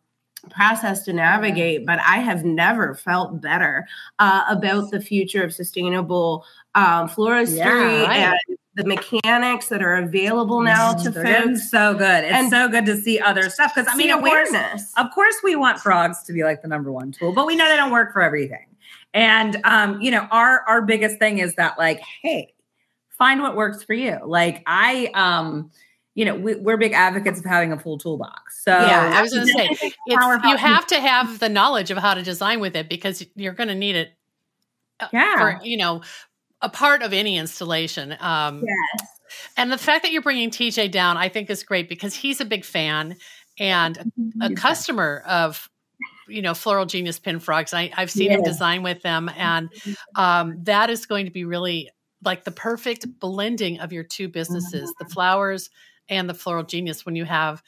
[0.51, 3.87] process to navigate, but I have never felt better
[4.19, 8.39] uh, about the future of sustainable um, floristry yeah, right.
[8.49, 11.71] and the mechanics that are available now to They're folks.
[11.71, 12.25] So good.
[12.25, 14.55] It's and so good to see other stuff because I mean, awareness.
[14.55, 17.47] Of course, of course, we want frogs to be like the number one tool, but
[17.47, 18.67] we know they don't work for everything.
[19.15, 22.55] And um, you know, our our biggest thing is that like, hey,
[23.11, 24.19] find what works for you.
[24.25, 25.71] Like I um
[26.15, 28.63] you know, we, are big advocates of having a full toolbox.
[28.63, 32.15] So yeah, I was going to say, you have to have the knowledge of how
[32.15, 34.13] to design with it because you're going to need it.
[35.01, 35.39] Uh, yeah.
[35.39, 36.03] For, you know,
[36.61, 38.15] a part of any installation.
[38.21, 39.09] Um, yes.
[39.57, 42.45] And the fact that you're bringing TJ down, I think is great because he's a
[42.45, 43.17] big fan
[43.59, 44.55] and a, a mm-hmm.
[44.55, 45.69] customer of
[46.29, 48.39] you know floral genius pin frogs I, have seen yeah.
[48.39, 50.21] him design with them and mm-hmm.
[50.21, 51.91] um, that is going to be really
[52.25, 55.05] like the perfect blending of your two businesses mm-hmm.
[55.05, 55.69] the flowers
[56.09, 57.63] and the Floral Genius when you have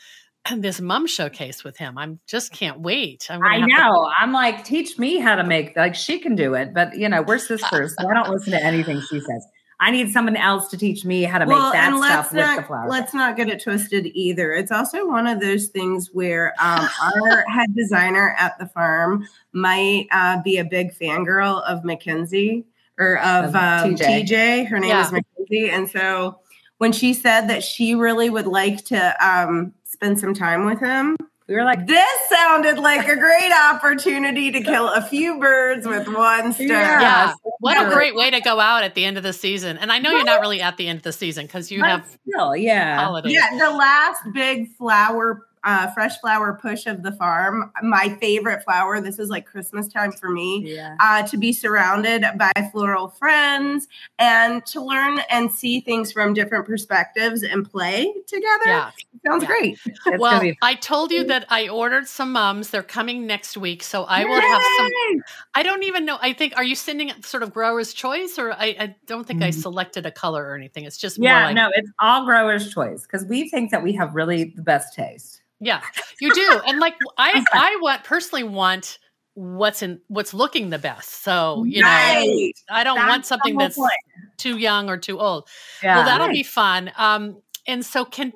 [0.56, 1.98] this mom showcase with him.
[1.98, 3.26] I'm just can't wait.
[3.30, 3.66] i know.
[3.66, 7.08] To- I'm like, teach me how to make like she can do it, but you
[7.08, 9.46] know, we're sisters, so I don't listen to anything she says.
[9.80, 12.56] I need someone else to teach me how to well, make that stuff not, with
[12.56, 12.90] the flowers.
[12.90, 14.52] Let's not get it twisted either.
[14.52, 20.06] It's also one of those things where um, our head designer at the farm might
[20.12, 22.64] uh, be a big fangirl of Mackenzie
[22.98, 24.28] or of um, TJ.
[24.28, 24.68] TJ.
[24.68, 25.04] Her name yeah.
[25.04, 26.38] is Mackenzie, and so
[26.84, 31.16] when she said that she really would like to um, spend some time with him,
[31.48, 36.06] We were like, this sounded like a great opportunity to kill a few birds with
[36.08, 36.68] one stone.
[36.68, 37.00] Yeah.
[37.00, 37.34] Yeah.
[37.60, 39.78] What a great way to go out at the end of the season.
[39.78, 41.88] And I know you're not really at the end of the season because you But
[41.88, 43.02] have still, yeah.
[43.02, 43.32] holidays.
[43.32, 47.72] Yeah, the last big flower, uh, fresh flower push of the farm.
[47.82, 49.00] My favorite flower.
[49.00, 50.62] This is like Christmas time for me.
[50.74, 50.96] Yeah.
[51.00, 56.66] Uh, to be surrounded by floral friends and to learn and see things from different
[56.66, 58.66] perspectives and play together.
[58.66, 58.90] Yeah.
[59.26, 59.48] Sounds Yeah.
[59.48, 59.78] great.
[60.06, 62.70] It's well, be I told you that I ordered some mums.
[62.70, 64.90] They're coming next week, so I will have some.
[65.54, 66.18] I don't even know.
[66.20, 69.48] I think are you sending sort of grower's choice, or I, I don't think I
[69.48, 69.62] Mhm.
[69.62, 70.84] selected a color or anything.
[70.84, 73.92] It's just more yeah, like, no, it's all growers' choice because we think that we
[73.94, 75.40] have really the best taste.
[75.64, 75.80] Yeah,
[76.20, 76.60] you do.
[76.66, 78.98] And like I, I want personally want
[79.34, 81.22] what's in what's looking the best.
[81.24, 82.52] So you know, Right.
[82.70, 83.90] I don't That's want something that's point.
[84.36, 85.48] too young or too old.
[85.82, 85.96] Yeah.
[85.96, 86.92] well, that'll be fun.
[86.96, 88.32] Um, and so can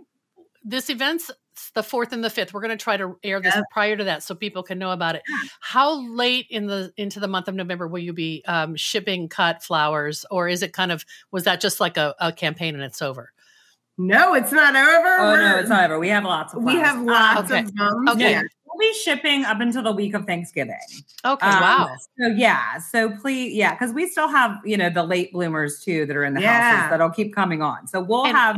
[0.64, 1.30] this event's
[1.74, 2.52] the fourth and the fifth.
[2.54, 5.16] We're going to try to air this prior to that so people can know about
[5.16, 5.22] it.
[5.60, 9.62] How late in the into the month of November will you be um, shipping cut
[9.62, 13.02] flowers, or is it kind of was that just like a, a campaign and it's
[13.02, 13.32] over?
[13.98, 15.16] No, it's not over.
[15.18, 15.98] Oh no, We're- it's not over.
[15.98, 16.62] We have lots of.
[16.62, 17.60] We have lots Okay.
[17.64, 18.10] of mums.
[18.10, 18.30] Okay.
[18.30, 18.42] Yeah.
[18.64, 20.78] We'll be shipping up until the week of Thanksgiving.
[21.24, 21.96] Okay, Um, wow.
[22.20, 26.06] So yeah, so please, yeah, because we still have you know the late bloomers too
[26.06, 26.76] that are in the Yeah.
[26.76, 27.86] houses that'll keep coming on.
[27.88, 28.56] So we'll And- have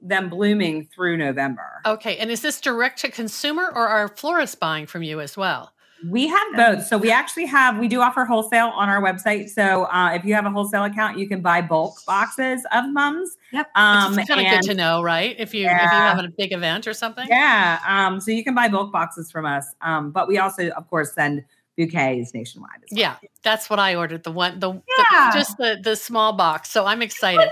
[0.00, 1.82] them blooming through November.
[1.84, 5.72] Okay, and is this direct to consumer, or are florists buying from you as well?
[6.06, 6.86] We have both.
[6.86, 9.48] So we actually have we do offer wholesale on our website.
[9.48, 13.36] So uh, if you have a wholesale account, you can buy bulk boxes of mums.
[13.52, 13.70] Yep.
[13.74, 15.34] Um, it's kind of good to know, right?
[15.38, 17.26] If you if you have a big event or something.
[17.28, 17.80] Yeah.
[17.86, 19.66] Um, so you can buy bulk boxes from us.
[19.80, 21.44] Um, but we also, of course, send
[21.76, 23.00] bouquets nationwide as well.
[23.00, 24.24] Yeah, that's what I ordered.
[24.24, 26.70] The one, the, the- just the the small box.
[26.70, 27.48] So I'm excited.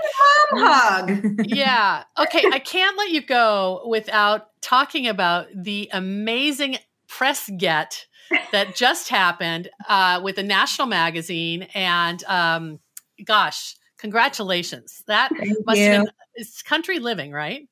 [0.53, 1.41] Mom hug.
[1.45, 2.03] yeah.
[2.19, 2.43] Okay.
[2.51, 8.05] I can't let you go without talking about the amazing press get
[8.51, 11.67] that just happened uh, with a national magazine.
[11.73, 12.79] And um,
[13.25, 15.03] gosh, congratulations.
[15.07, 15.85] That Thank must you.
[15.85, 17.67] have been it's country living, right?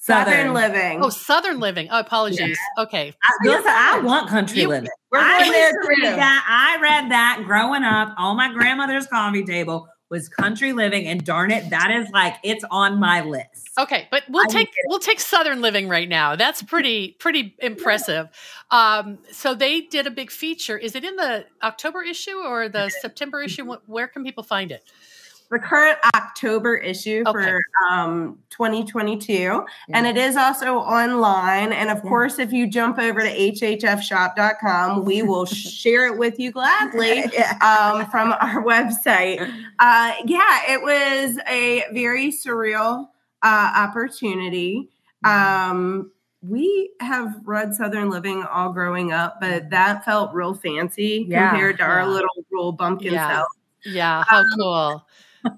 [0.00, 1.02] Southern living.
[1.02, 1.88] Oh, Southern living.
[1.90, 2.58] Oh, apologies.
[2.78, 3.12] Okay.
[3.22, 4.88] I, listen, I want country You- living.
[5.10, 6.16] We're I going there to read too.
[6.16, 6.44] that.
[6.48, 11.50] I read that growing up on my grandmother's coffee table was country living, and darn
[11.50, 13.70] it, that is like it's on my list.
[13.78, 16.36] Okay, but we'll I take we'll take Southern Living right now.
[16.36, 18.28] That's pretty pretty impressive.
[18.70, 20.78] Um, so they did a big feature.
[20.78, 23.72] Is it in the October issue or the September issue?
[23.86, 24.84] Where can people find it?
[25.50, 27.32] The current October issue Okay.
[27.32, 29.64] for um, 2022.
[29.92, 31.72] And it is also online.
[31.72, 32.08] And of Yeah.
[32.10, 37.24] course, if you jump over to hhfshop.com, we will share it with you gladly
[37.62, 39.40] um, from our website.
[39.78, 43.08] Uh, yeah, it was a very surreal
[43.42, 44.90] uh, opportunity.
[45.24, 51.50] Um, we have read Southern Living all growing up, but that felt real fancy Yeah,
[51.50, 53.28] compared to our little rural bumpkin Yeah.
[53.28, 53.48] self
[53.84, 55.06] Yeah, how Um, cool.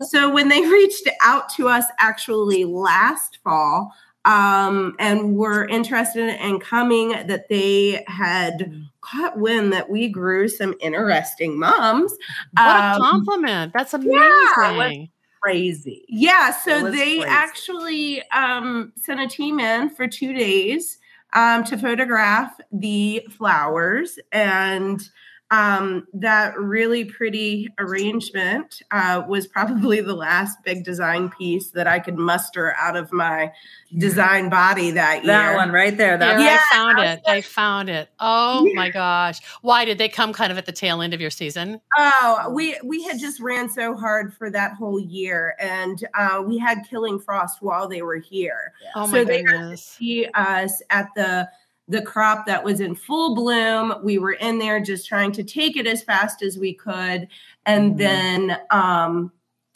[0.03, 3.93] So when they reached out to us actually last fall
[4.25, 10.75] um, and were interested in coming that they had caught wind that we grew some
[10.81, 12.13] interesting mums
[12.53, 13.73] What a um, compliment.
[13.73, 14.13] That's amazing.
[14.15, 15.07] yeah,
[15.43, 16.05] Crazy.
[16.07, 17.25] yeah so they crazy.
[17.27, 20.99] actually um, sent a team in for two days
[21.33, 25.09] um, to photograph the flowers and
[25.51, 31.99] um, that really pretty arrangement uh, was probably the last big design piece that I
[31.99, 33.53] could muster out of my
[33.99, 35.33] design body that year.
[35.33, 36.17] That one right there.
[36.17, 37.21] That Yeah, I found it.
[37.27, 38.09] I found it.
[38.21, 39.41] Oh my gosh.
[39.63, 41.81] Why did they come kind of at the tail end of your season?
[41.99, 46.59] Oh, we we had just ran so hard for that whole year, and uh, we
[46.59, 48.73] had Killing Frost while they were here.
[48.95, 49.85] Oh So my they got goodness.
[49.85, 51.49] See us at the
[51.91, 53.95] the crop that was in full bloom.
[54.03, 57.29] We were in there just trying to take it as fast as we could,
[57.67, 57.99] and Mhm.
[57.99, 59.33] then um,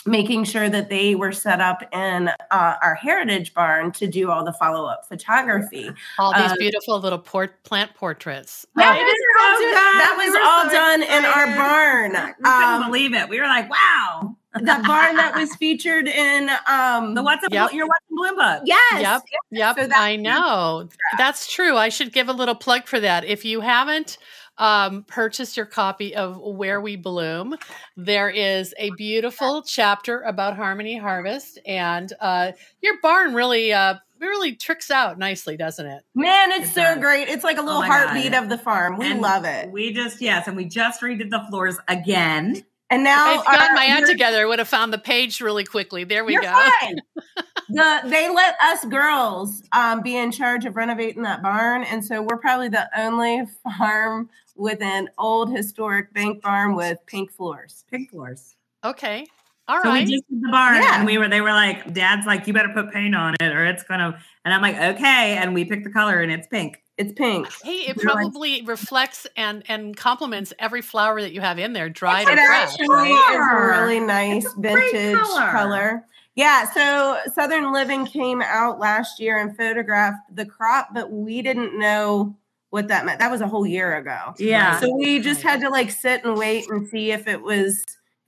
[0.06, 4.44] making sure that they were set up in uh, our heritage barn to do all
[4.44, 5.90] the follow up photography.
[6.18, 8.66] All these uh, beautiful little port- plant portraits.
[8.76, 11.56] That it was all so done- that was were all so done in our excited.
[11.56, 12.34] barn.
[12.38, 13.28] we couldn't Um, believe it.
[13.30, 14.36] We were like, wow.
[14.54, 17.72] The barn that was featured in um The what's a Yep.
[17.72, 18.62] your what's a bloom book.
[18.64, 19.22] yes Yep.
[19.50, 20.88] Yep, So I know.
[21.18, 21.76] That's true.
[21.76, 23.24] I should give a little plug for that.
[23.24, 24.18] If you haven't
[24.58, 27.56] um, purchased your copy of Where We Bloom,
[27.96, 34.54] there is a beautiful chapter about Harmony Harvest, and uh, your barn really, uh, really
[34.54, 36.02] tricks out nicely, doesn't it?
[36.14, 36.98] man it's It so does.
[37.00, 38.08] great it's like a little my God.
[38.10, 41.30] heartbeat of the farm we And love it We just yes, and we just redid
[41.30, 42.64] the floors again.
[42.90, 44.42] And now I've got our- my act together.
[44.42, 46.04] I would have found the page really quickly.
[46.04, 46.52] There we you're go.
[46.80, 47.00] fine.
[47.68, 52.22] the they let us girls um, be in charge of renovating that barn, and so
[52.22, 53.44] we're probably the only
[53.78, 57.84] farm with an old historic bank barn with pink floors.
[57.90, 58.56] Pink floors.
[58.84, 59.26] Okay.
[59.66, 60.06] All so right.
[60.06, 60.96] we just did the barn Yeah.
[60.98, 63.64] and we were they were like, Dad's like, you better put paint on it or
[63.64, 65.36] it's gonna and I'm like, okay.
[65.38, 66.82] And we picked the color and it's pink.
[66.98, 67.48] It's pink.
[67.62, 71.72] Hey, it You're like- probably reflects and and complements every flower that you have in
[71.72, 72.72] there, dried or It fresh.
[72.72, 73.30] actually Right?
[73.30, 75.50] is a really nice a vintage color.
[75.50, 76.04] color.
[76.36, 81.78] Yeah, so Southern Living came out last year and photographed the crop, but we didn't
[81.78, 82.36] know
[82.70, 83.20] what that meant.
[83.20, 84.34] That was a whole year ago.
[84.38, 84.80] Yeah.
[84.80, 87.84] So we just had to like sit and wait and see if it was,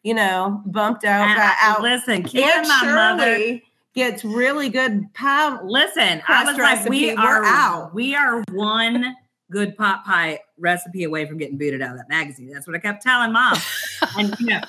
[0.07, 1.83] you know, bumped out, And got out.
[1.83, 3.61] listen, Aunt in mind, mother.
[3.93, 5.59] Gets really good pie.
[5.65, 7.93] Listen, I was like, we we're out.
[7.93, 9.17] We are one
[9.51, 12.53] good pot pie recipe away from getting booted out of that magazine.
[12.53, 13.57] That's what I kept telling mom.
[14.17, 14.61] and you know,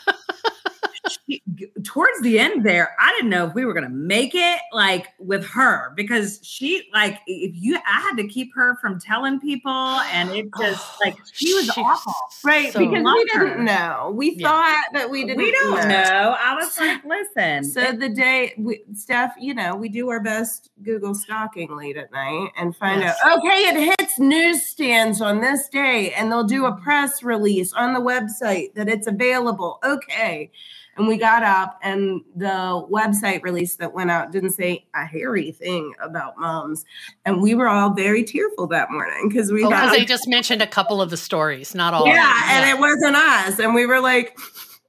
[1.83, 5.45] towards the end there, I didn't know if we were gonna make it like with
[5.47, 10.29] her because she like if you I had to keep her from telling people and
[10.31, 12.13] it just oh, like she was She- awful.
[12.43, 14.11] Right, So- because we didn't know.
[14.15, 14.47] We Yeah.
[14.47, 16.03] thought that we didn't We don't know.
[16.03, 16.35] know.
[16.39, 17.63] I was like, listen.
[17.65, 22.11] So the day, we, Steph, you know, we do our best Google stalking late at
[22.11, 23.17] night and find Yes.
[23.25, 27.93] out, okay, it hits newsstands on this day and they'll do a press release on
[27.93, 29.79] the website that it's available.
[29.83, 30.51] Okay.
[30.97, 35.51] And we got up and the website release that went out didn't say a hairy
[35.51, 36.85] thing about mums.
[37.25, 40.27] And we were all very tearful that morning because we Oh, because thought, they just
[40.27, 42.07] mentioned a couple of the stories, not all.
[42.07, 42.49] yeah, of them.
[42.49, 43.59] and it wasn't us.
[43.59, 44.37] And we were like,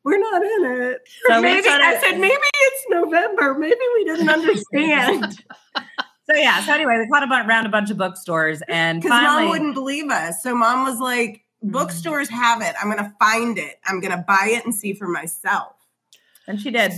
[0.05, 0.99] we're not in it.
[1.29, 3.55] So maybe I said maybe it's November.
[3.59, 5.45] Maybe we didn't understand
[6.31, 6.63] so yeah.
[6.65, 9.75] So anyway, we caught a bunch around a bunch of bookstores and because mom wouldn't
[9.75, 10.43] believe us.
[10.43, 11.73] So mom was like, mm-hmm.
[11.73, 12.75] "Bookstores have it.
[12.81, 13.81] I'm gonna find it.
[13.85, 15.75] I'm gonna buy it and see for myself."
[16.49, 16.93] And she did.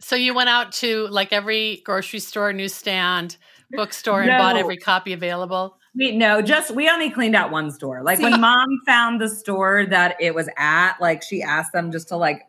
[0.00, 3.36] So you went out to like every grocery store, newsstand,
[3.70, 5.78] bookstore, and bought every copy available.
[5.96, 8.02] We no, just we only cleaned out one store.
[8.02, 12.08] Like when mom found the store that it was at, like she asked them just
[12.08, 12.42] to like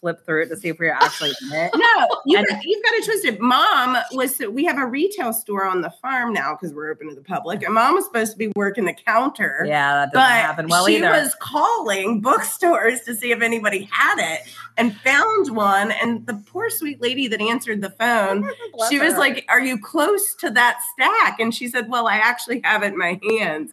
[0.00, 1.70] flip through it to see if we were actually in it.
[1.74, 3.40] No, you And- got, you've got it twisted.
[3.40, 4.38] Mom was.
[4.50, 7.62] We have a retail store on the farm now because we're open to the public,
[7.62, 9.64] and mom was supposed to be working the counter.
[9.66, 11.10] Yeah, that doesn't but happen well she either.
[11.10, 14.40] was calling bookstores to see if anybody had it
[14.78, 15.90] and found one.
[15.92, 18.48] And the poor sweet lady that answered the phone,
[18.88, 19.18] she was her.
[19.18, 21.38] like, Are you close to that stack?
[21.40, 23.72] And she said, Well, I actually have it in my hands.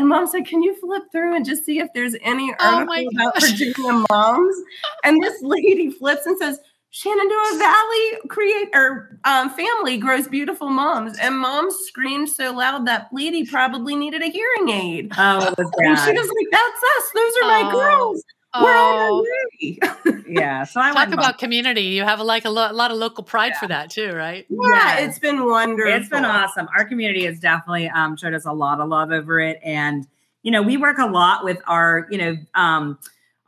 [0.00, 2.86] And mom said, Can you flip through and just see if there's any Oh article
[2.86, 3.40] my about.
[3.40, 4.56] Virginia mums?
[5.04, 6.58] And this lady flips and says,
[6.92, 13.08] Shenandoah Valley create or um, family grows beautiful mums, and mom screamed so loud that
[13.12, 15.12] lady probably needed a hearing aid.
[15.16, 17.10] oh, it was And she was like, "That's us.
[17.14, 17.78] Those are my Oh.
[17.78, 18.24] girls.
[18.54, 19.26] We're on our Oh,
[19.60, 19.78] way."
[20.26, 20.64] yeah.
[20.64, 21.82] So I talk went about community.
[21.82, 24.46] You have like a lo- lot of local pride for that too, right?
[24.48, 24.58] yeah,
[24.98, 25.08] Yes.
[25.10, 25.92] it's been wonderful.
[25.92, 26.68] It's been awesome.
[26.76, 30.06] Our community has definitely um, showed us a lot of love over it, and
[30.42, 32.98] you know, we work a lot with our, you know, um,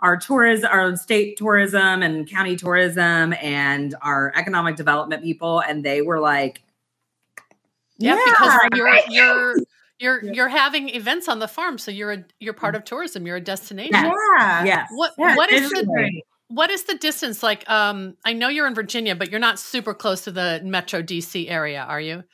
[0.00, 6.02] our tourism, our state tourism and county tourism, and our economic development people, and they
[6.02, 6.62] were like,
[7.98, 8.22] Yeah, Yeah.
[8.26, 9.56] because you're you're
[10.02, 10.32] you're Yeah.
[10.34, 13.26] you're having events on the farm, so you're a you're part of tourism.
[13.26, 13.92] You're a destination.
[13.94, 14.14] Yes.
[14.38, 14.64] Yeah.
[14.64, 17.68] "Yes, What Yeah, what is it's the what is the distance like?
[17.70, 21.48] Um, I know you're in Virginia, but you're not super close to the Metro DC
[21.48, 22.24] area, are you?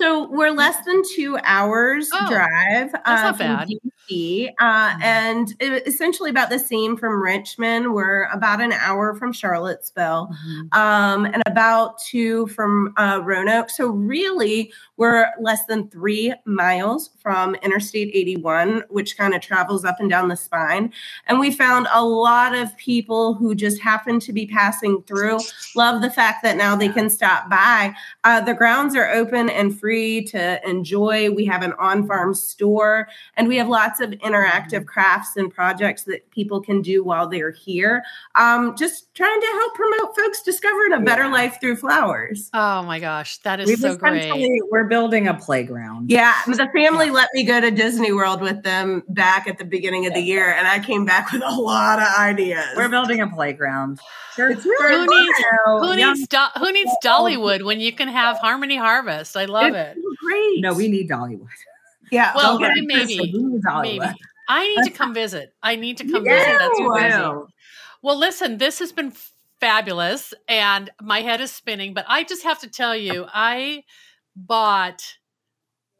[0.00, 2.94] So we're less than two hours Oh, drive.
[2.94, 3.68] uh, not from bad.
[4.10, 7.92] Uh, and it- essentially about the same from Richmond.
[7.92, 10.30] We're about an hour from Charlottesville.
[10.72, 13.70] um, and about two from uh, Roanoke.
[13.70, 19.96] So really, we're less than three miles from Interstate 81, which kind of travels up
[20.00, 20.92] and down the spine.
[21.26, 25.38] And we found a lot of people who just happen to be passing through.
[25.74, 27.94] Love the fact that now they can stop by.
[28.24, 31.30] Uh, the grounds are open and free to enjoy.
[31.30, 36.28] We have an on-farm store, and we have lots of interactive crafts and projects that
[36.30, 38.02] people can do while they're here.
[38.34, 41.32] Um, just trying to help promote folks discovering a better Yeah.
[41.32, 42.50] life through flowers.
[42.54, 44.32] Oh my gosh, that is We've so great.
[44.70, 46.10] We're building a playground.
[46.10, 50.06] Yeah, the family let me go to Disney World with them back at the beginning
[50.06, 52.64] of the year, and I came back with a lot of ideas.
[52.76, 53.98] We're building a playground.
[54.34, 58.36] Sure, It's really Who needs- Who needs Do- Who needs Dollywood when you can have
[58.38, 59.36] Harmony Harvest?
[59.36, 59.96] I love it.
[60.22, 60.60] great.
[60.60, 61.48] no, we need Dollywood.
[62.10, 62.32] Yeah.
[62.34, 63.32] Well, Don't maybe, twisted.
[63.32, 63.82] We need Dollywood.
[63.82, 64.14] Maybe
[64.48, 65.54] I need to come visit.
[65.62, 66.58] I need to come Yeah, visit.
[66.58, 67.18] That's you crazy.
[67.18, 67.48] will.
[68.02, 69.12] Well, listen, this has been
[69.60, 71.94] fabulous, and my head is spinning.
[71.94, 73.84] But I just have to tell you, I
[74.36, 75.02] bought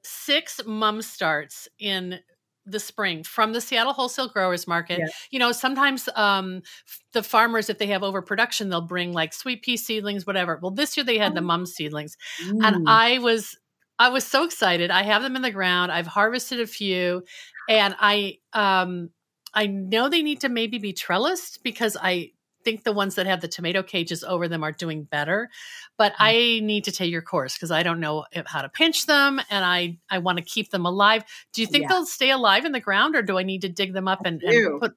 [0.05, 2.21] six mum starts in
[2.69, 4.99] the spring from the Seattle Wholesale Growers Market.
[4.99, 5.07] Yeah.
[5.31, 9.63] You know, sometimes um, f- the farmers, if they have overproduction, they'll bring like sweet
[9.63, 10.59] pea seedlings, whatever.
[10.61, 13.57] Well, this year they had the mum seedlings, and I was
[13.99, 14.91] I was so excited.
[14.91, 15.91] I have them in the ground.
[15.93, 17.25] I've harvested a few,
[17.69, 19.11] and I um
[19.55, 22.33] I know they need to maybe be trellised because I
[22.65, 25.49] think the ones that have the tomato cages over them are doing better.
[25.97, 26.37] But Mm.
[26.37, 29.65] I need to take your course because I don't know how to pinch them, and
[29.65, 31.25] I I want to keep them alive.
[31.55, 31.89] Do you think Yeah.
[31.89, 34.43] they'll stay alive in the ground, or do I need to dig them up and,
[34.43, 34.93] and put?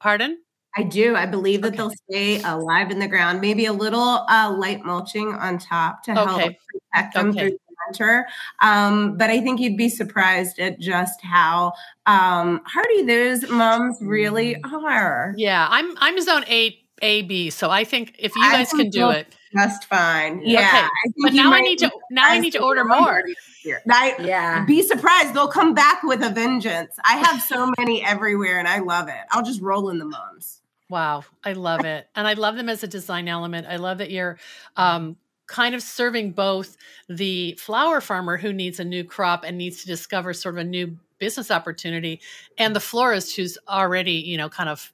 [0.00, 0.42] Pardon?
[0.76, 1.16] I do.
[1.16, 1.76] I believe that Okay.
[1.76, 3.40] they'll stay alive in the ground.
[3.40, 6.58] Maybe a little uh, light mulching on top to help Okay.
[6.92, 7.38] protect them Okay.
[7.38, 8.26] through the winter.
[8.60, 11.72] Um, but I think you'd be surprised at just how
[12.06, 15.34] um, hardy those mums really are.
[15.36, 19.10] Yeah, I'm I'm zone eight A B, so I think if you guys can do
[19.10, 20.42] it, Just fine.
[20.44, 20.88] Yeah.
[20.88, 22.98] I think but now I need to now I need to order more.
[22.98, 23.82] hardy this year.
[23.90, 24.64] I, yeah.
[24.64, 25.34] be surprised.
[25.34, 26.94] They'll come back with a vengeance.
[27.04, 29.20] I have so many everywhere and I love it.
[29.30, 30.60] I'll just roll in the mums.
[30.88, 32.06] Wow, I love it.
[32.14, 33.66] And I love them as a design element.
[33.66, 34.38] I love that you're
[34.76, 35.16] um,
[35.46, 36.76] kind of serving both
[37.08, 40.64] the flower farmer who needs a new crop and needs to discover sort of a
[40.64, 42.20] new business opportunity
[42.58, 44.92] and the florist who's already, you know, kind of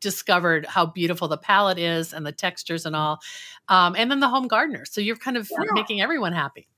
[0.00, 3.18] discovered how beautiful the palette is and the textures and all.
[3.68, 4.84] Um, and then the home gardener.
[4.84, 5.66] So you're kind of Yeah.
[5.72, 6.68] making everyone happy.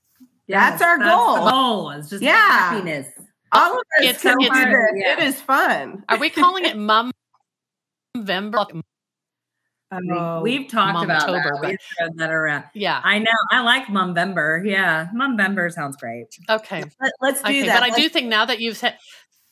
[0.47, 1.49] That's our the goal.
[1.49, 1.89] goal.
[1.91, 2.33] It's just Yeah.
[2.35, 3.07] happiness.
[3.51, 4.91] All of us It's- come it's- to this.
[4.95, 5.13] yeah.
[5.13, 6.03] It is fun.
[6.09, 7.11] Are we calling it Mum
[8.15, 8.65] November?
[9.91, 11.43] Oh, We've talked about that.
[11.61, 12.63] but- We've thrown that around.
[12.73, 13.01] Yeah.
[13.03, 13.31] I know.
[13.51, 14.65] I like Mumvember.
[14.65, 16.27] Yeah, Mumvember sounds great.
[16.49, 16.83] Okay.
[17.21, 17.65] Let, us do Okay.
[17.67, 17.81] that.
[17.81, 18.97] But I do think now that you've said,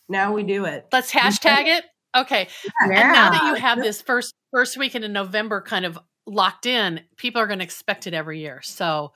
[0.07, 0.87] now we do it.
[0.91, 1.85] let's hashtag it.
[2.15, 2.47] Okay.
[2.81, 7.01] And now that you have this first first weekend in November kind of locked in,
[7.17, 8.61] people are going to expect it every year.
[8.63, 9.13] So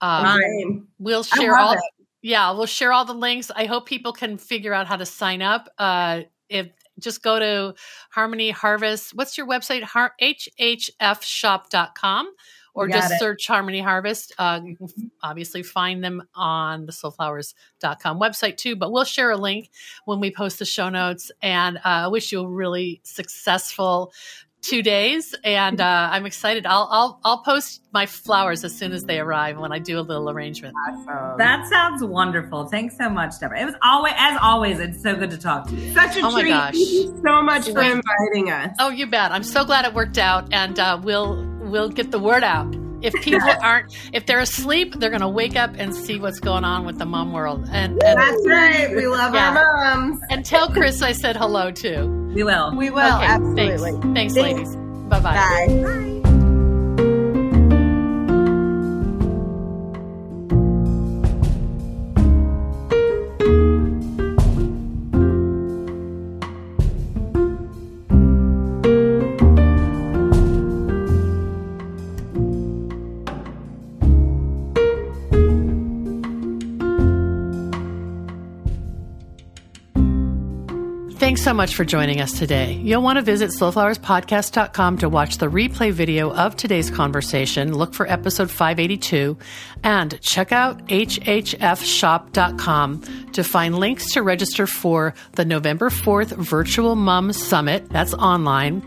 [0.00, 1.72] um, we'll share all.
[1.72, 1.78] it.
[2.20, 3.50] Yeah, we'll share all the links.
[3.54, 5.68] I hope people can figure out how to sign up.
[5.78, 6.68] Uh, if
[6.98, 7.74] just go to
[8.10, 9.14] Harmony Harvest.
[9.14, 9.82] What's your website?
[9.82, 10.92] Har- hhfshop.com
[12.74, 13.18] or just it.
[13.20, 14.32] search Harmony Harvest.
[14.36, 14.88] Uh, you can
[15.22, 19.70] obviously find them on the slowflowers.com website too, but we'll share a link
[20.04, 21.30] when we post the show notes.
[21.40, 24.12] And uh, I wish you a really successful
[24.64, 25.34] two days.
[25.44, 26.64] And uh, I'm excited.
[26.66, 30.02] I'll, I'll, I'll post my flowers as soon as they arrive when I do a
[30.02, 30.74] little arrangement.
[30.88, 31.38] Awesome.
[31.38, 32.66] That sounds wonderful.
[32.66, 33.60] Thanks so much, Debra.
[33.60, 35.92] It was always, as always, it's so good to talk to you.
[35.94, 36.50] Such a Oh my treat.
[36.50, 36.74] gosh.
[36.74, 38.74] Thank you so much for inviting us.
[38.80, 39.30] Oh, you bet.
[39.32, 42.74] I'm so glad it worked out, and uh, we'll we'll get the word out.
[43.02, 46.64] If people aren't, if they're asleep, they're going to wake up and see what's going
[46.64, 47.68] on with the mum world.
[47.70, 48.96] And and, That's right.
[48.96, 49.50] We love Yeah.
[49.56, 50.20] our moms.
[50.30, 52.22] and tell Chris I said hello too.
[52.34, 52.74] We will.
[52.76, 52.98] We will.
[53.16, 53.92] okay, absolutely.
[53.92, 54.06] thanks.
[54.14, 54.36] Thanks, Thanks.
[54.36, 54.76] ladies.
[55.08, 55.34] Bye bye.
[55.82, 56.13] Bye.
[81.54, 82.72] So much for joining us today.
[82.72, 88.10] You'll want to visit slowflowerspodcast.com to watch the replay video of today's conversation, look for
[88.10, 89.38] episode 582,
[89.84, 91.62] and check out hhfshop.com
[93.34, 98.82] to find links to register for the November 4th Virtual Mum Summit, that's online,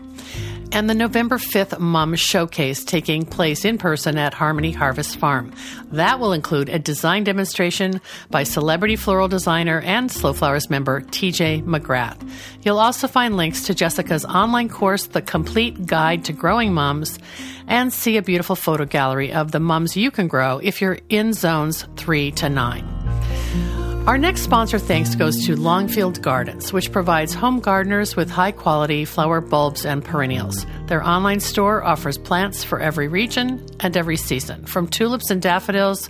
[0.72, 5.52] and the November 5th Mum Showcase taking place in person at Harmony Harvest Farm.
[5.92, 8.00] That will include a design demonstration
[8.30, 12.18] by celebrity floral designer and Slow Flowers member TJ McGrath.
[12.62, 17.18] You'll also find links to Jessica's online course, The Complete Guide to Growing Mums,
[17.66, 21.32] and see a beautiful photo gallery of the mums you can grow if you're in
[21.32, 22.97] zones 3 to 9.
[24.08, 29.04] Our next sponsor thanks goes to Longfield Gardens, which provides home gardeners with high quality
[29.04, 30.64] flower bulbs and perennials.
[30.86, 36.08] Their online store offers plants for every region and every season, from tulips and daffodils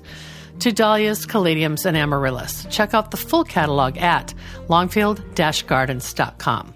[0.60, 2.68] to dahlias, caladiums, and amaryllis.
[2.70, 4.32] Check out the full catalog at
[4.68, 5.20] longfield
[5.66, 6.74] gardens.com.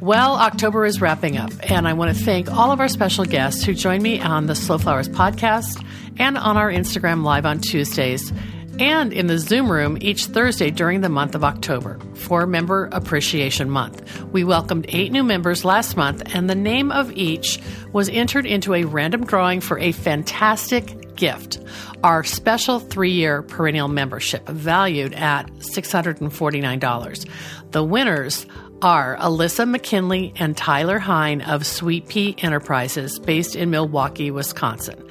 [0.00, 3.62] Well, October is wrapping up, and I want to thank all of our special guests
[3.62, 5.86] who joined me on the Slow Flowers podcast
[6.18, 8.32] and on our Instagram Live on Tuesdays
[8.78, 13.70] and in the Zoom room each Thursday during the month of October for Member Appreciation
[13.70, 14.22] Month.
[14.24, 17.60] We welcomed eight new members last month, and the name of each
[17.92, 21.58] was entered into a random drawing for a fantastic gift
[22.04, 27.28] our special three year perennial membership valued at $649.
[27.70, 28.44] The winners
[28.84, 35.02] are Alyssa McKinley and Tyler Hine of Sweet Pea Enterprises, based in Milwaukee, Wisconsin.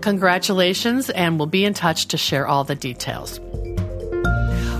[0.00, 3.38] Congratulations, and we'll be in touch to share all the details.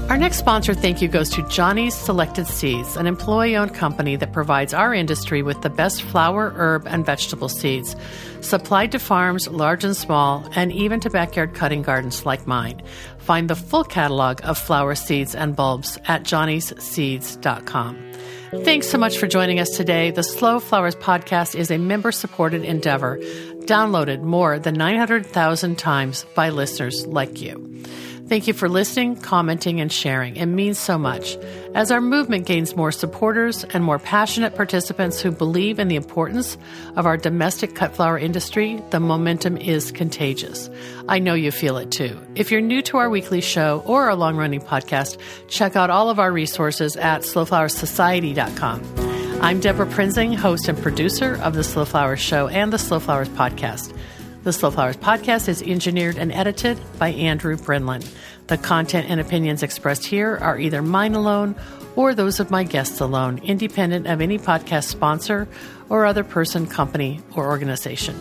[0.09, 4.33] Our next sponsor thank you goes to Johnny's Selected Seeds, an employee owned company that
[4.33, 7.95] provides our industry with the best flower, herb, and vegetable seeds,
[8.41, 12.81] supplied to farms large and small, and even to backyard cutting gardens like mine.
[13.19, 18.10] Find the full catalog of flower seeds and bulbs at johnnysseeds.com.
[18.51, 20.11] Thanks so much for joining us today.
[20.11, 23.19] The Slow Flowers podcast is a member supported endeavor,
[23.61, 27.85] downloaded more than 900,000 times by listeners like you.
[28.31, 30.37] Thank you for listening, commenting, and sharing.
[30.37, 31.37] It means so much.
[31.75, 36.57] As our movement gains more supporters and more passionate participants who believe in the importance
[36.95, 40.71] of our domestic cut flower industry, the momentum is contagious.
[41.09, 42.17] I know you feel it too.
[42.37, 45.19] If you're new to our weekly show or our long running podcast,
[45.49, 49.43] check out all of our resources at slowflowersociety.com.
[49.43, 53.29] I'm Debra Prinzing, host and producer of the Slow Flowers Show and the Slow Flowers
[53.31, 53.93] Podcast.
[54.43, 58.03] The Slow Flowers podcast is engineered and edited by Andrew Brenlin.
[58.47, 61.55] The content and opinions expressed here are either mine alone
[61.95, 65.47] or those of my guests alone, independent of any podcast sponsor
[65.91, 68.19] or other person, company, or organization.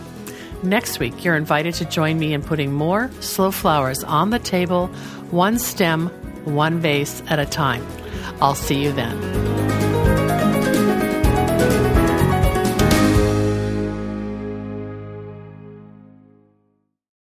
[0.62, 4.88] Next week, you're invited to join me in putting more slow flowers on the table,
[5.30, 6.08] one stem,
[6.44, 7.86] one vase at a time.
[8.42, 9.89] I'll see you then.